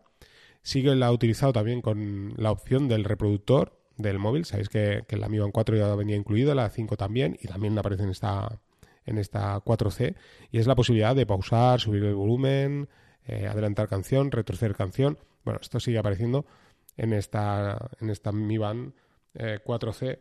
Sí 0.62 0.82
la 0.82 1.12
utilizado 1.12 1.54
también 1.54 1.82
con 1.82 2.34
la 2.38 2.52
opción 2.52 2.88
del 2.88 3.04
reproductor 3.04 3.80
del 3.98 4.20
móvil. 4.20 4.46
Sabéis 4.46 4.70
que, 4.70 5.04
que 5.08 5.18
la 5.18 5.30
Mi 5.30 5.40
Band 5.40 5.54
4 5.54 5.78
ya 5.78 5.94
venía 5.96 6.16
incluida, 6.16 6.56
la 6.56 6.70
5 6.70 6.98
también, 6.98 7.38
y 7.42 7.48
también 7.48 7.78
aparece 7.78 8.04
en 8.04 8.10
esta, 8.10 8.60
en 9.06 9.18
esta 9.18 9.64
4C. 9.64 10.16
Y 10.52 10.60
es 10.60 10.68
la 10.68 10.76
posibilidad 10.76 11.16
de 11.16 11.26
pausar, 11.26 11.80
subir 11.80 12.04
el 12.04 12.16
volumen, 12.16 12.90
eh, 13.28 13.48
adelantar 13.48 13.88
canción, 13.88 14.32
retroceder 14.32 14.76
canción. 14.76 15.18
Bueno, 15.44 15.60
esto 15.62 15.80
sigue 15.80 15.98
apareciendo 15.98 16.46
en 16.98 17.14
esta, 17.14 17.90
en 18.00 18.10
esta 18.10 18.32
Mi 18.32 18.58
Band 18.58 18.94
4C. 19.34 20.08
Eh, 20.12 20.20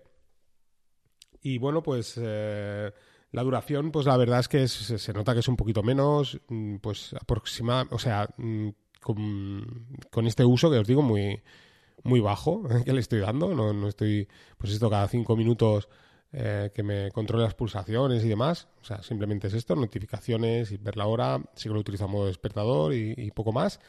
y 1.42 1.58
bueno, 1.58 1.82
pues 1.82 2.18
eh, 2.20 2.92
la 3.34 3.42
duración, 3.42 3.90
pues 3.90 4.06
la 4.06 4.16
verdad 4.16 4.38
es 4.38 4.48
que 4.48 4.68
se 4.68 5.12
nota 5.12 5.34
que 5.34 5.40
es 5.40 5.48
un 5.48 5.56
poquito 5.56 5.82
menos, 5.82 6.40
mm, 6.48 6.76
pues 6.76 7.14
aproximadamente, 7.14 7.92
o 7.92 7.98
sea, 7.98 8.28
mm, 8.36 8.68
con, 9.00 10.26
este 10.26 10.44
uso 10.44 10.70
que 10.70 10.78
os 10.78 10.86
digo 10.86 11.02
muy, 11.02 11.42
muy 12.04 12.20
bajo 12.20 12.62
que 12.84 12.92
le 12.92 13.00
estoy 13.00 13.18
dando. 13.18 13.52
No, 13.54 13.88
estoy, 13.88 14.28
pues 14.56 14.72
esto 14.72 14.88
cada 14.88 15.08
cinco 15.08 15.36
minutos 15.36 15.88
eh, 16.32 16.70
que 16.72 16.84
me 16.84 17.10
controle 17.10 17.42
las 17.42 17.54
pulsaciones 17.54 18.24
y 18.24 18.28
demás. 18.28 18.68
O 18.80 18.84
sea, 18.84 19.02
simplemente 19.02 19.48
es 19.48 19.54
esto, 19.54 19.74
notificaciones 19.74 20.70
y 20.70 20.76
ver 20.76 20.96
la 20.96 21.06
hora. 21.06 21.42
Sí 21.56 21.68
que 21.68 21.74
lo 21.74 21.80
utilizo 21.80 22.04
como 22.04 22.26
despertador 22.26 22.94
y, 22.94 23.30
poco 23.32 23.52
más. 23.52 23.80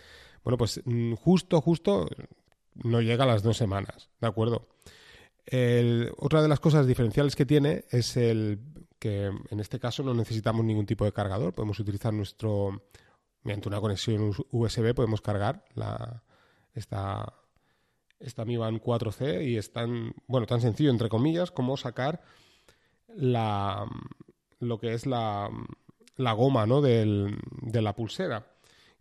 Bueno, 0.44 0.58
pues 0.58 0.82
mm, 0.86 1.14
justo, 1.14 1.62
justo 1.62 2.08
no 2.84 3.00
llega 3.02 3.26
a 3.26 3.28
las 3.28 3.44
dos 3.44 3.58
semanas, 3.58 4.10
¿de 4.20 4.28
acuerdo? 4.28 4.68
otra 6.18 6.42
de 6.42 6.48
las 6.48 6.60
cosas 6.60 6.88
diferenciales 6.88 7.36
que 7.36 7.46
tiene 7.46 7.86
es 7.92 8.18
el 8.18 8.60
que 9.06 9.26
en 9.28 9.60
este 9.60 9.80
caso 9.80 10.02
no 10.02 10.16
necesitamos 10.16 10.66
ningún 10.66 10.88
tipo 10.88 11.06
de 11.06 11.12
cargador. 11.12 11.54
Podemos 11.54 11.80
utilizar 11.80 12.12
nuestro 12.12 12.82
mediante 13.44 13.70
una 13.70 13.80
conexión 13.80 14.32
USB 14.50 14.96
podemos 14.96 15.22
cargar 15.22 15.64
esta, 16.74 17.32
esta 18.20 18.46
Mi 18.46 18.58
Band 18.58 18.82
4C 18.82 19.48
y 19.48 19.58
es 19.58 19.72
tan, 19.72 20.16
bueno, 20.26 20.48
tan 20.48 20.60
sencillo, 20.60 20.90
entre 20.90 21.10
comillas, 21.10 21.52
como 21.52 21.78
sacar 21.78 22.24
la, 23.16 23.86
lo 24.60 24.80
que 24.80 24.96
es 24.96 25.06
la, 25.06 25.52
la 26.16 26.34
goma 26.34 26.66
¿no? 26.66 26.82
Del, 26.82 27.38
de 27.62 27.82
la 27.84 27.94
pulsera 27.94 28.48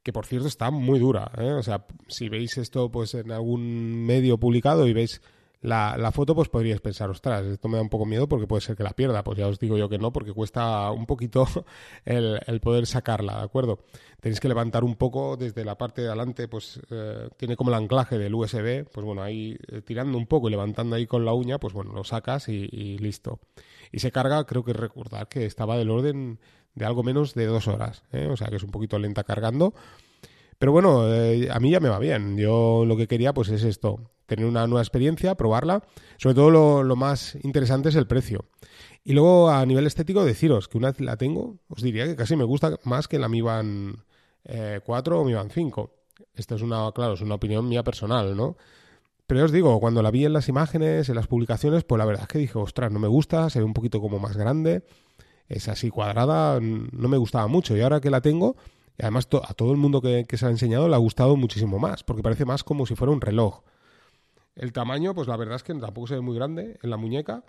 que 0.02 0.12
por 0.12 0.26
cierto 0.26 0.49
está 0.49 0.70
muy 0.70 0.99
dura. 0.99 1.32
¿eh? 1.38 1.52
O 1.52 1.62
sea, 1.62 1.87
si 2.08 2.28
veis 2.28 2.58
esto 2.58 2.90
pues 2.90 3.14
en 3.14 3.32
algún 3.32 4.04
medio 4.04 4.37
publicado 4.37 4.87
y 4.87 4.92
veis 4.92 5.23
la, 5.64 5.97
la, 5.97 6.12
foto, 6.12 6.35
pues 6.35 6.50
podríais 6.50 6.83
pensar, 6.83 7.09
ostras, 7.09 7.47
esto 7.47 7.68
me 7.68 7.78
da 7.78 7.83
un 7.83 7.88
poco 7.88 8.04
miedo 8.04 8.28
porque 8.28 8.47
puede 8.47 8.61
ser 8.61 8.76
que 8.76 8.83
la 8.83 8.90
pierda. 8.90 9.25
Pues 9.25 9.38
ya 9.38 9.49
os 9.49 9.59
digo 9.59 9.78
yo 9.78 9.88
que 9.88 9.97
no, 9.97 10.12
porque 10.12 10.35
cuesta 10.35 10.90
un 10.90 11.06
poquito 11.06 11.47
el, 12.04 12.38
el 12.47 12.61
poder 12.61 12.87
sacarla, 12.87 13.38
¿de 13.38 13.44
acuerdo? 13.44 13.78
Tenéis 14.21 14.40
que 14.40 14.49
levantar 14.49 14.85
un 14.85 14.94
poco 14.97 15.38
desde 15.38 15.64
la 15.64 15.78
parte 15.78 16.02
de 16.02 16.09
adelante, 16.09 16.49
pues 16.49 16.80
eh, 16.90 17.30
tiene 17.38 17.56
como 17.56 17.71
el 17.71 17.76
anclaje 17.76 18.18
del 18.18 18.35
USB, 18.35 18.85
pues 18.92 19.06
bueno, 19.06 19.23
ahí 19.23 19.56
eh, 19.68 19.80
tirando 19.80 20.18
un 20.18 20.26
poco 20.26 20.49
y 20.49 20.50
levantando 20.50 20.97
ahí 20.97 21.06
con 21.06 21.25
la 21.25 21.33
uña, 21.33 21.59
pues 21.59 21.73
bueno, 21.73 21.94
lo 21.94 22.04
sacas 22.04 22.50
y, 22.50 22.99
listo. 22.99 23.40
Y 23.90 24.00
se 24.00 24.12
carga, 24.12 24.44
creo 24.44 24.64
que 24.64 24.75
recordar 24.75 25.28
que 25.28 25.47
estaba 25.47 25.78
del 25.78 25.90
orden 25.90 26.40
de 26.75 26.85
algo 26.85 27.02
menos 27.02 27.33
de 27.33 27.47
dos 27.47 27.68
horas, 27.68 28.02
¿eh? 28.12 28.28
o 28.30 28.37
sea 28.37 28.49
que 28.49 28.56
es 28.56 28.62
un 28.62 28.71
poquito 28.71 28.99
lenta 28.99 29.25
cargando. 29.25 29.73
Pero 30.59 30.73
bueno, 30.73 31.02
a 31.02 31.61
mí 31.61 31.71
ya 31.71 31.80
me 31.80 31.88
va 31.88 31.99
bien. 31.99 32.37
Yo 32.37 32.85
lo 32.87 32.97
que 32.97 33.06
quería 33.06 33.35
pues 33.35 33.49
es 33.49 33.64
esto, 33.64 34.11
tener 34.26 34.47
una 34.47 34.66
nueva 34.66 34.83
experiencia, 34.83 35.35
probarla. 35.35 35.83
Sobre 36.19 36.35
todo 36.35 36.83
lo, 36.83 36.97
más 36.97 37.37
interesante 37.43 37.88
es 37.88 37.97
el 37.97 38.07
precio. 38.07 38.47
Y 39.04 39.12
luego 39.12 39.50
a 39.50 39.64
nivel 39.66 39.87
estético 39.87 40.25
deciros 40.25 40.69
que 40.69 40.78
una 40.78 40.90
vez 40.90 41.00
la 41.00 41.16
tengo, 41.16 41.59
os 41.69 41.83
diría 41.83 42.07
que 42.07 42.16
casi 42.16 42.37
me 42.37 42.45
gusta 42.45 42.78
más 42.85 43.09
que 43.09 43.19
la 43.19 43.28
Mi 43.28 43.43
Band 43.43 43.99
4 44.85 45.21
o 45.21 45.25
Mi 45.25 45.35
Band 45.35 45.52
5. 45.52 45.90
Esto 46.35 46.54
es 46.57 46.62
una, 46.62 46.90
claro, 46.93 47.14
es 47.14 47.21
una 47.21 47.35
opinión 47.35 47.69
mía 47.69 47.83
personal, 47.83 48.37
¿no? 48.37 48.57
Pero 49.26 49.45
os 49.45 49.52
digo, 49.52 49.81
cuando 49.81 50.02
la 50.02 50.11
vi 50.11 50.26
en 50.26 50.35
las 50.35 50.49
imágenes, 50.49 51.09
en 51.09 51.14
las 51.14 51.26
publicaciones, 51.26 51.85
pues 51.85 51.99
la 51.99 52.04
verdad 52.04 52.23
es 52.23 52.28
que 52.28 52.38
dije, 52.38 52.59
ostras, 52.59 52.93
no 52.93 52.99
me 52.99 53.09
gusta, 53.09 53.49
se 53.49 53.59
ve 53.59 53.64
un 53.64 53.73
poquito 53.73 54.00
como 54.00 54.19
más 54.19 54.37
grande, 54.37 54.85
es 55.49 55.69
así 55.69 55.88
cuadrada, 55.88 56.61
no 56.61 57.09
me 57.09 57.16
gustaba 57.16 57.47
mucho. 57.47 57.76
Y 57.76 57.81
ahora 57.81 58.00
que 58.00 58.11
la 58.11 58.21
tengo, 58.21 58.57
y 58.99 59.02
además 59.02 59.26
a 59.43 59.54
todo 59.54 59.73
el 59.73 59.78
mundo 59.78 60.02
que 60.02 60.26
se 60.37 60.47
ha 60.47 60.50
enseñado 60.50 60.88
le 60.88 60.95
ha 60.95 60.99
gustado 60.99 61.37
muchísimo 61.37 61.78
más, 61.78 62.04
porque 62.04 62.23
parece 62.23 62.45
más 62.45 62.64
como 62.64 62.85
si 62.87 62.97
fuera 62.97 63.12
un 63.12 63.21
reloj. 63.21 63.62
El 64.54 64.73
tamaño, 64.73 65.14
pues 65.14 65.28
la 65.28 65.37
verdad 65.37 65.56
es 65.56 65.62
que 65.62 65.75
tampoco 65.75 66.06
se 66.06 66.14
ve 66.14 66.20
muy 66.20 66.37
grande 66.37 66.78
en 66.82 66.90
la 66.90 66.96
muñeca. 66.96 67.44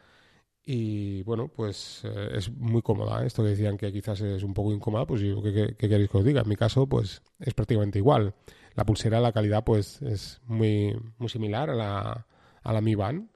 Y 0.63 1.21
bueno, 1.23 1.47
pues 1.47 2.01
eh, 2.05 2.29
es 2.33 2.49
muy 2.51 2.81
cómoda. 2.81 3.25
Esto 3.25 3.43
que 3.43 3.49
decían 3.49 3.77
que 3.77 3.93
quizás 3.93 4.19
es 4.21 4.41
un 4.43 4.53
poco 4.53 4.73
incómoda, 4.73 5.05
pues 5.05 5.21
yo, 5.21 5.41
¿qué, 5.43 5.75
queréis 5.77 6.09
que 6.09 6.17
os 6.17 6.25
diga? 6.25 6.41
En 6.41 6.49
mi 6.49 6.55
caso, 6.55 6.87
pues 6.87 7.21
es 7.39 7.53
prácticamente 7.53 7.99
igual. 7.99 8.33
La 8.73 8.85
pulsera, 8.85 9.19
la 9.19 9.31
calidad, 9.31 9.63
pues 9.63 10.01
es 10.01 10.41
muy, 10.45 10.97
muy 11.17 11.29
similar 11.29 11.69
a 11.69 11.75
la, 11.75 12.27
a 12.63 12.73
la 12.73 12.81
Mi 12.81 12.95
Band. 12.95 13.29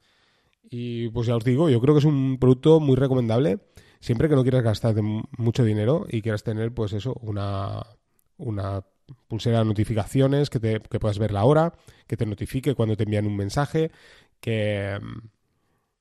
Y 0.63 1.09
pues 1.09 1.27
ya 1.27 1.35
os 1.35 1.43
digo, 1.43 1.69
yo 1.69 1.79
creo 1.81 1.93
que 1.93 1.99
es 1.99 2.05
un 2.05 2.38
producto 2.39 2.79
muy 2.79 2.95
recomendable 2.95 3.59
siempre 3.99 4.29
que 4.29 4.35
no 4.35 4.43
quieras 4.43 4.63
gastar 4.63 4.95
mucho 5.01 5.63
dinero 5.63 6.05
y 6.09 6.21
quieras 6.21 6.43
tener, 6.43 6.73
pues 6.73 6.93
eso, 6.93 7.15
una, 7.21 7.85
una 8.38 8.83
pulsera 9.27 9.59
de 9.59 9.65
notificaciones, 9.65 10.49
que, 10.49 10.59
te, 10.59 10.79
que 10.79 10.99
puedas 10.99 11.19
ver 11.19 11.31
la 11.31 11.45
hora, 11.45 11.73
que 12.07 12.17
te 12.17 12.25
notifique 12.25 12.75
cuando 12.75 12.95
te 12.95 13.03
envían 13.03 13.27
un 13.27 13.35
mensaje, 13.35 13.91
que 14.39 14.99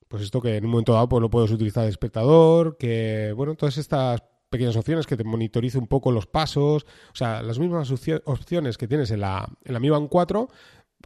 pues 0.09 0.23
esto 0.23 0.41
que 0.41 0.57
en 0.57 0.65
un 0.65 0.71
momento 0.71 0.95
dado 0.95 1.09
pues 1.09 1.21
lo 1.21 1.31
puedes 1.31 1.51
utilizar 1.51 1.85
de 1.85 1.91
espectador, 1.91 2.77
que 2.79 3.33
bueno, 3.37 3.55
todas 3.55 3.77
estas 3.77 4.23
pequeñas 4.49 4.77
opciones 4.77 5.07
que 5.07 5.17
te 5.17 5.25
monitorice 5.25 5.79
un 5.79 5.87
poco 5.87 6.11
los 6.11 6.27
pasos, 6.27 6.87
o 7.13 7.15
sea, 7.15 7.43
las 7.43 7.59
mismas 7.59 7.91
opciones 7.91 8.79
que 8.79 8.89
tienes 8.89 9.11
en 9.11 9.21
la, 9.21 9.49
en 9.65 9.75
la 9.75 9.81
Mi 9.81 9.91
Band 9.91 10.09
4 10.09 10.49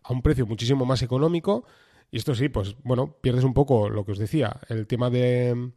a 0.04 0.12
un 0.12 0.23
precio 0.23 0.47
muchísimo 0.47 0.85
más 0.85 1.02
económico. 1.02 1.64
Y 2.11 2.18
esto 2.18 2.35
sí, 2.35 2.49
pues 2.49 2.76
bueno, 2.85 3.16
pierdes 3.21 3.44
un 3.44 3.54
poco 3.54 3.88
lo 3.88 4.04
que 4.04 4.12
os 4.12 4.18
decía, 4.18 4.61
el 4.68 4.87
tema 4.87 5.11
de, 5.11 5.73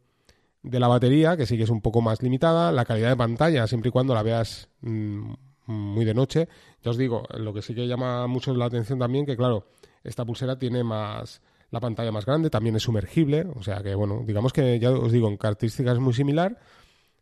de 0.62 0.80
la 0.80 0.88
batería, 0.88 1.36
que 1.36 1.46
sí 1.46 1.56
que 1.56 1.64
es 1.64 1.70
un 1.70 1.80
poco 1.80 2.02
más 2.02 2.22
limitada, 2.22 2.72
la 2.72 2.84
calidad 2.84 3.08
de 3.08 3.16
pantalla, 3.16 3.66
siempre 3.66 3.88
y 3.88 3.92
cuando 3.92 4.14
la 4.14 4.22
veas 4.22 4.68
mm, 4.82 5.32
muy 5.66 6.04
de 6.04 6.14
noche. 6.14 6.48
Ya 6.82 6.90
os 6.90 6.96
digo, 6.96 7.24
lo 7.36 7.52
que 7.52 7.62
sí 7.62 7.74
que 7.74 7.86
llama 7.86 8.26
mucho 8.26 8.54
la 8.54 8.66
atención 8.66 8.98
también, 8.98 9.26
que 9.26 9.36
claro, 9.36 9.66
esta 10.04 10.24
pulsera 10.24 10.58
tiene 10.58 10.84
más 10.84 11.40
la 11.70 11.80
pantalla 11.80 12.12
más 12.12 12.24
grande, 12.24 12.48
también 12.48 12.76
es 12.76 12.84
sumergible, 12.84 13.46
o 13.54 13.62
sea 13.62 13.82
que 13.82 13.94
bueno, 13.94 14.22
digamos 14.24 14.52
que 14.52 14.78
ya 14.78 14.90
os 14.92 15.10
digo, 15.10 15.28
en 15.28 15.36
características 15.36 15.94
es 15.94 16.00
muy 16.00 16.14
similar. 16.14 16.58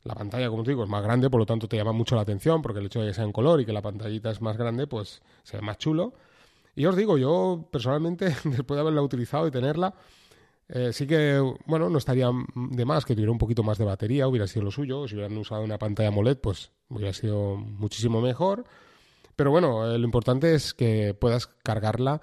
La 0.05 0.15
pantalla, 0.15 0.51
como 0.51 0.61
os 0.61 0.69
digo, 0.69 0.85
es 0.85 0.91
más 0.91 1.03
grande, 1.03 1.31
por 1.31 1.41
lo 1.41 1.47
tanto 1.47 1.67
te 1.67 1.79
llama 1.79 1.93
mucho 1.93 2.15
la 2.15 2.23
atención, 2.23 2.61
porque 2.61 2.81
el 2.81 2.87
hecho 2.87 3.01
de 3.01 3.09
que 3.09 3.15
sea 3.15 3.25
en 3.25 3.33
color 3.33 3.61
y 3.63 3.65
que 3.65 3.73
la 3.73 3.81
pantallita 3.81 4.31
es 4.31 4.43
más 4.43 4.59
grande, 4.59 4.87
pues 4.87 5.23
se 5.45 5.57
ve 5.57 5.63
más 5.63 5.79
chulo. 5.79 6.13
Y 6.77 6.85
os 6.85 6.95
digo, 6.95 7.17
yo 7.17 7.67
personalmente, 7.71 8.27
después 8.45 8.77
de 8.77 8.81
haberla 8.81 9.01
utilizado 9.01 9.47
y 9.47 9.51
tenerla, 9.51 9.95
eh, 10.69 10.93
sí 10.93 11.07
que, 11.07 11.41
bueno, 11.67 11.91
no 11.91 11.99
estaría 11.99 12.31
de 12.55 12.85
más 12.85 13.05
que 13.05 13.15
tuviera 13.15 13.33
un 13.33 13.39
poquito 13.39 13.63
más 13.63 13.79
de 13.79 13.85
batería, 13.85 14.29
hubiera 14.29 14.47
sido 14.47 14.65
lo 14.65 14.71
suyo. 14.71 15.07
Si 15.07 15.15
hubieran 15.15 15.37
usado 15.37 15.63
una 15.63 15.79
pantalla 15.79 16.09
AMOLED, 16.09 16.39
pues 16.39 16.71
hubiera 16.89 17.13
sido 17.13 17.57
muchísimo 17.57 18.21
mejor. 18.21 18.65
Pero 19.37 19.51
bueno, 19.51 19.91
eh, 19.91 19.99
lo 19.99 20.05
importante 20.05 20.55
es 20.55 20.75
que 20.75 21.15
puedas 21.15 21.47
cargarla 21.47 22.21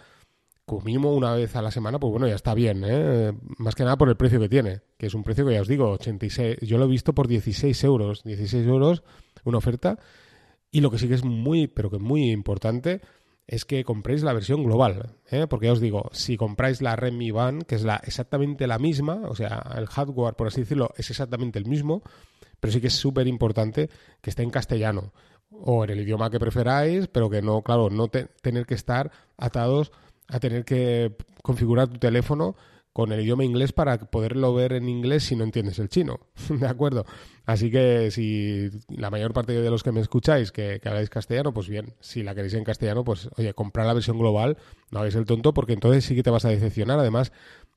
como 0.66 0.82
mínimo 0.82 1.14
una 1.14 1.34
vez 1.34 1.56
a 1.56 1.62
la 1.62 1.72
semana, 1.72 2.00
pues 2.00 2.12
bueno, 2.12 2.28
ya 2.28 2.36
está 2.36 2.54
bien, 2.54 2.84
¿eh? 2.86 3.34
Más 3.58 3.76
que 3.76 3.84
nada 3.84 3.98
por 3.98 4.08
el 4.08 4.16
precio 4.16 4.40
que 4.40 4.48
tiene, 4.48 4.82
que 4.98 5.08
es 5.08 5.14
un 5.14 5.24
precio 5.24 5.46
que 5.46 5.54
ya 5.54 5.62
os 5.62 5.68
digo, 5.68 5.90
86, 5.92 6.60
yo 6.62 6.78
lo 6.78 6.86
he 6.86 6.88
visto 6.88 7.14
por 7.14 7.28
16 7.28 7.84
euros, 7.84 8.24
16 8.24 8.66
euros, 8.68 9.04
una 9.44 9.58
oferta. 9.58 10.00
Y 10.72 10.80
lo 10.80 10.90
que 10.90 10.98
sí 10.98 11.10
que 11.10 11.16
es 11.16 11.26
muy, 11.26 11.68
pero 11.68 11.90
que 11.90 12.00
muy 12.00 12.32
importante, 12.32 13.02
es 13.52 13.66
que 13.66 13.84
compréis 13.84 14.24
la 14.24 14.32
versión 14.32 14.64
global, 14.64 15.10
¿eh? 15.30 15.46
porque 15.46 15.66
ya 15.66 15.74
os 15.74 15.82
digo, 15.82 16.10
si 16.14 16.38
compráis 16.38 16.82
la 16.82 16.96
Redmi 16.96 17.32
Band, 17.32 17.64
que 17.64 17.76
es 17.76 17.84
la, 17.84 17.98
exactamente 17.98 18.66
la 18.66 18.80
misma, 18.80 19.24
o 19.28 19.36
sea, 19.36 19.74
el 19.78 19.88
hardware, 19.88 20.36
por 20.36 20.48
así 20.48 20.62
decirlo, 20.62 20.94
es 20.96 21.10
exactamente 21.10 21.60
el 21.60 21.66
mismo, 21.66 22.02
pero 22.62 22.72
sí 22.72 22.80
que 22.80 22.88
es 22.88 22.94
súper 22.94 23.28
importante 23.28 23.90
que 24.22 24.30
esté 24.30 24.44
en 24.44 24.52
castellano 24.52 25.12
o 25.52 25.84
en 25.84 25.90
el 25.90 26.00
idioma 26.00 26.30
que 26.30 26.40
preferáis, 26.40 27.08
pero 27.10 27.30
que 27.30 27.42
no, 27.42 27.62
claro, 27.62 27.90
no 27.90 28.08
tener 28.08 28.66
que 28.66 28.74
estar 28.74 29.12
atados 29.36 29.92
a 30.30 30.40
tener 30.40 30.64
que 30.64 31.18
configurar 31.44 31.90
tu 31.90 32.00
teléfono 32.00 32.56
con 32.94 33.12
el 33.12 33.22
idioma 33.22 33.46
inglés 33.46 33.72
para 33.72 33.98
poderlo 33.98 34.54
ver 34.54 34.74
en 34.74 34.90
inglés 34.90 35.24
si 35.24 35.36
no 35.36 35.44
entiendes 35.44 35.80
el 35.80 35.90
chino. 35.90 36.20
¿De 36.50 36.68
acuerdo? 36.68 37.06
Así 37.46 37.72
que 37.72 38.12
si 38.12 38.70
la 38.90 39.10
mayor 39.10 39.34
parte 39.34 39.54
de 39.54 39.70
los 39.70 39.84
que 39.84 39.92
me 39.92 40.02
escucháis 40.02 40.52
que, 40.52 40.80
que, 40.82 40.90
habláis 40.90 41.10
castellano, 41.10 41.54
pues 41.54 41.70
bien, 41.70 41.96
si 42.00 42.24
la 42.24 42.36
queréis 42.36 42.54
en 42.54 42.64
castellano, 42.64 43.04
pues 43.04 43.30
oye, 43.38 43.54
comprar 43.54 43.86
la 43.88 43.94
versión 43.94 44.20
global, 44.20 44.58
no 44.92 45.00
hagáis 45.00 45.16
el 45.16 45.26
tonto, 45.26 45.54
porque 45.54 45.74
entonces 45.74 46.04
sí 46.06 46.16
que 46.16 46.24
te 46.24 46.30
vas 46.30 46.46
a 46.46 46.50
decepcionar. 46.50 47.00
Además, 47.00 47.32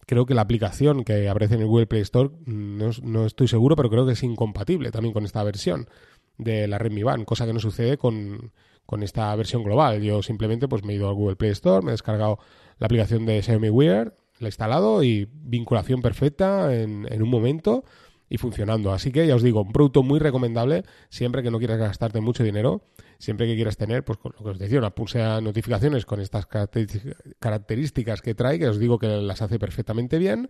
creo 0.07 0.27
que 0.27 0.35
la 0.35 0.43
aplicación 0.43 1.05
que 1.05 1.29
aparece 1.29 1.55
en 1.55 1.63
el 1.63 1.67
Google 1.67 1.87
Play 1.87 2.03
Store, 2.03 2.31
no, 2.47 2.91
no 3.03 3.27
estoy 3.27 3.49
seguro, 3.49 3.77
pero 3.77 3.91
creo 3.91 4.07
que 4.07 4.13
es 4.13 4.23
incompatible 4.23 4.91
también 4.91 5.13
con 5.15 5.25
esta 5.25 5.43
versión. 5.45 5.89
de 6.37 6.67
la 6.67 6.79
Redmi 6.79 7.05
Band, 7.05 7.25
cosa 7.25 7.47
que 7.47 7.53
no 7.53 7.61
sucede 7.61 7.97
con, 7.97 8.53
con 8.87 9.03
esta 9.05 9.35
versión 9.37 9.63
global. 9.63 10.03
Yo 10.03 10.23
simplemente 10.23 10.67
pues 10.69 10.83
me 10.85 10.93
he 10.93 10.97
ido 10.97 11.09
al 11.09 11.15
Google 11.15 11.37
Play 11.37 11.53
Store, 11.53 11.85
me 11.85 11.91
he 11.91 11.93
descargado 11.93 12.39
la 12.79 12.87
aplicación 12.87 13.25
de 13.25 13.41
Xiaomi 13.43 13.71
Wear, 13.71 14.15
instalado 14.49 15.03
y 15.03 15.29
vinculación 15.33 16.03
perfecta 16.03 16.75
en, 16.75 17.23
un 17.23 17.29
momento 17.29 17.85
y 18.29 18.39
funcionando. 18.39 18.93
Así 18.93 19.13
que 19.13 19.27
ya 19.27 19.37
os 19.37 19.43
digo, 19.43 19.63
un 19.63 19.73
producto 19.73 20.03
muy 20.03 20.19
recomendable 20.19 20.85
siempre 21.09 21.43
que 21.43 21.51
no 21.51 21.59
quieras 21.59 21.79
gastarte 21.79 22.21
mucho 22.21 22.43
dinero, 22.43 22.83
siempre 23.19 23.47
que 23.47 23.55
quieras 23.55 23.77
tener, 23.77 24.05
pues 24.05 24.19
lo 24.23 24.45
que 24.45 24.51
os 24.51 24.59
decía, 24.59 24.79
una 24.79 24.95
pulsea 24.95 25.41
notificaciones 25.41 26.07
con 26.07 26.21
estas 26.21 26.47
características 26.47 28.23
que 28.23 28.35
trae, 28.35 28.59
que 28.59 28.69
os 28.69 28.79
digo 28.79 28.99
que 28.99 29.09
las 29.09 29.43
hace 29.43 29.59
perfectamente 29.59 30.19
bien. 30.19 30.49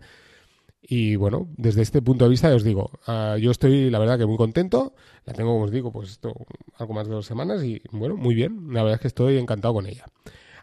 Y 0.87 1.17
bueno, 1.17 1.49
desde 1.57 1.81
este 1.81 2.03
punto 2.03 2.25
de 2.25 2.31
vista 2.31 2.55
os 2.55 2.63
digo, 2.63 2.91
uh, 3.09 3.39
yo 3.39 3.51
estoy 3.51 3.89
la 3.89 3.99
verdad 3.99 4.19
que 4.19 4.27
muy 4.27 4.37
contento, 4.37 4.95
la 5.25 5.33
tengo 5.33 5.53
como 5.53 5.65
os 5.65 5.71
digo, 5.71 5.91
pues 5.91 6.11
esto 6.11 6.35
algo 6.77 6.93
más 6.93 7.09
de 7.09 7.15
dos 7.15 7.25
semanas 7.25 7.65
y 7.65 7.81
bueno, 7.91 8.17
muy 8.17 8.35
bien, 8.35 8.67
la 8.71 8.83
verdad 8.83 8.97
es 8.97 9.01
que 9.01 9.09
estoy 9.09 9.39
encantado 9.39 9.73
con 9.73 9.87
ella. 9.87 10.05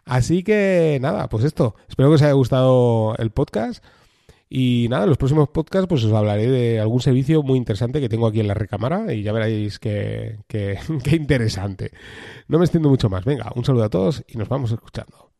Así 0.04 0.42
que 0.42 0.98
nada, 1.00 1.28
pues 1.28 1.44
esto, 1.44 1.74
espero 1.88 2.08
que 2.08 2.16
os 2.16 2.22
haya 2.22 2.32
gustado 2.32 3.14
el 3.18 3.30
podcast. 3.30 3.82
Y 4.54 4.86
nada, 4.90 5.04
en 5.04 5.08
los 5.08 5.16
próximos 5.16 5.48
podcasts 5.48 5.88
pues 5.88 6.04
os 6.04 6.12
hablaré 6.12 6.46
de 6.46 6.78
algún 6.78 7.00
servicio 7.00 7.42
muy 7.42 7.56
interesante 7.56 8.02
que 8.02 8.10
tengo 8.10 8.26
aquí 8.26 8.40
en 8.40 8.48
la 8.48 8.54
recámara 8.54 9.14
y 9.14 9.22
ya 9.22 9.32
veréis 9.32 9.78
qué, 9.78 10.40
qué, 10.46 10.78
interesante. 11.10 11.90
No 12.48 12.58
me 12.58 12.64
extiendo 12.64 12.90
mucho 12.90 13.08
más. 13.08 13.24
Venga, 13.24 13.50
un 13.54 13.64
saludo 13.64 13.84
a 13.84 13.88
todos 13.88 14.22
y 14.28 14.36
nos 14.36 14.50
vamos 14.50 14.70
escuchando. 14.70 15.31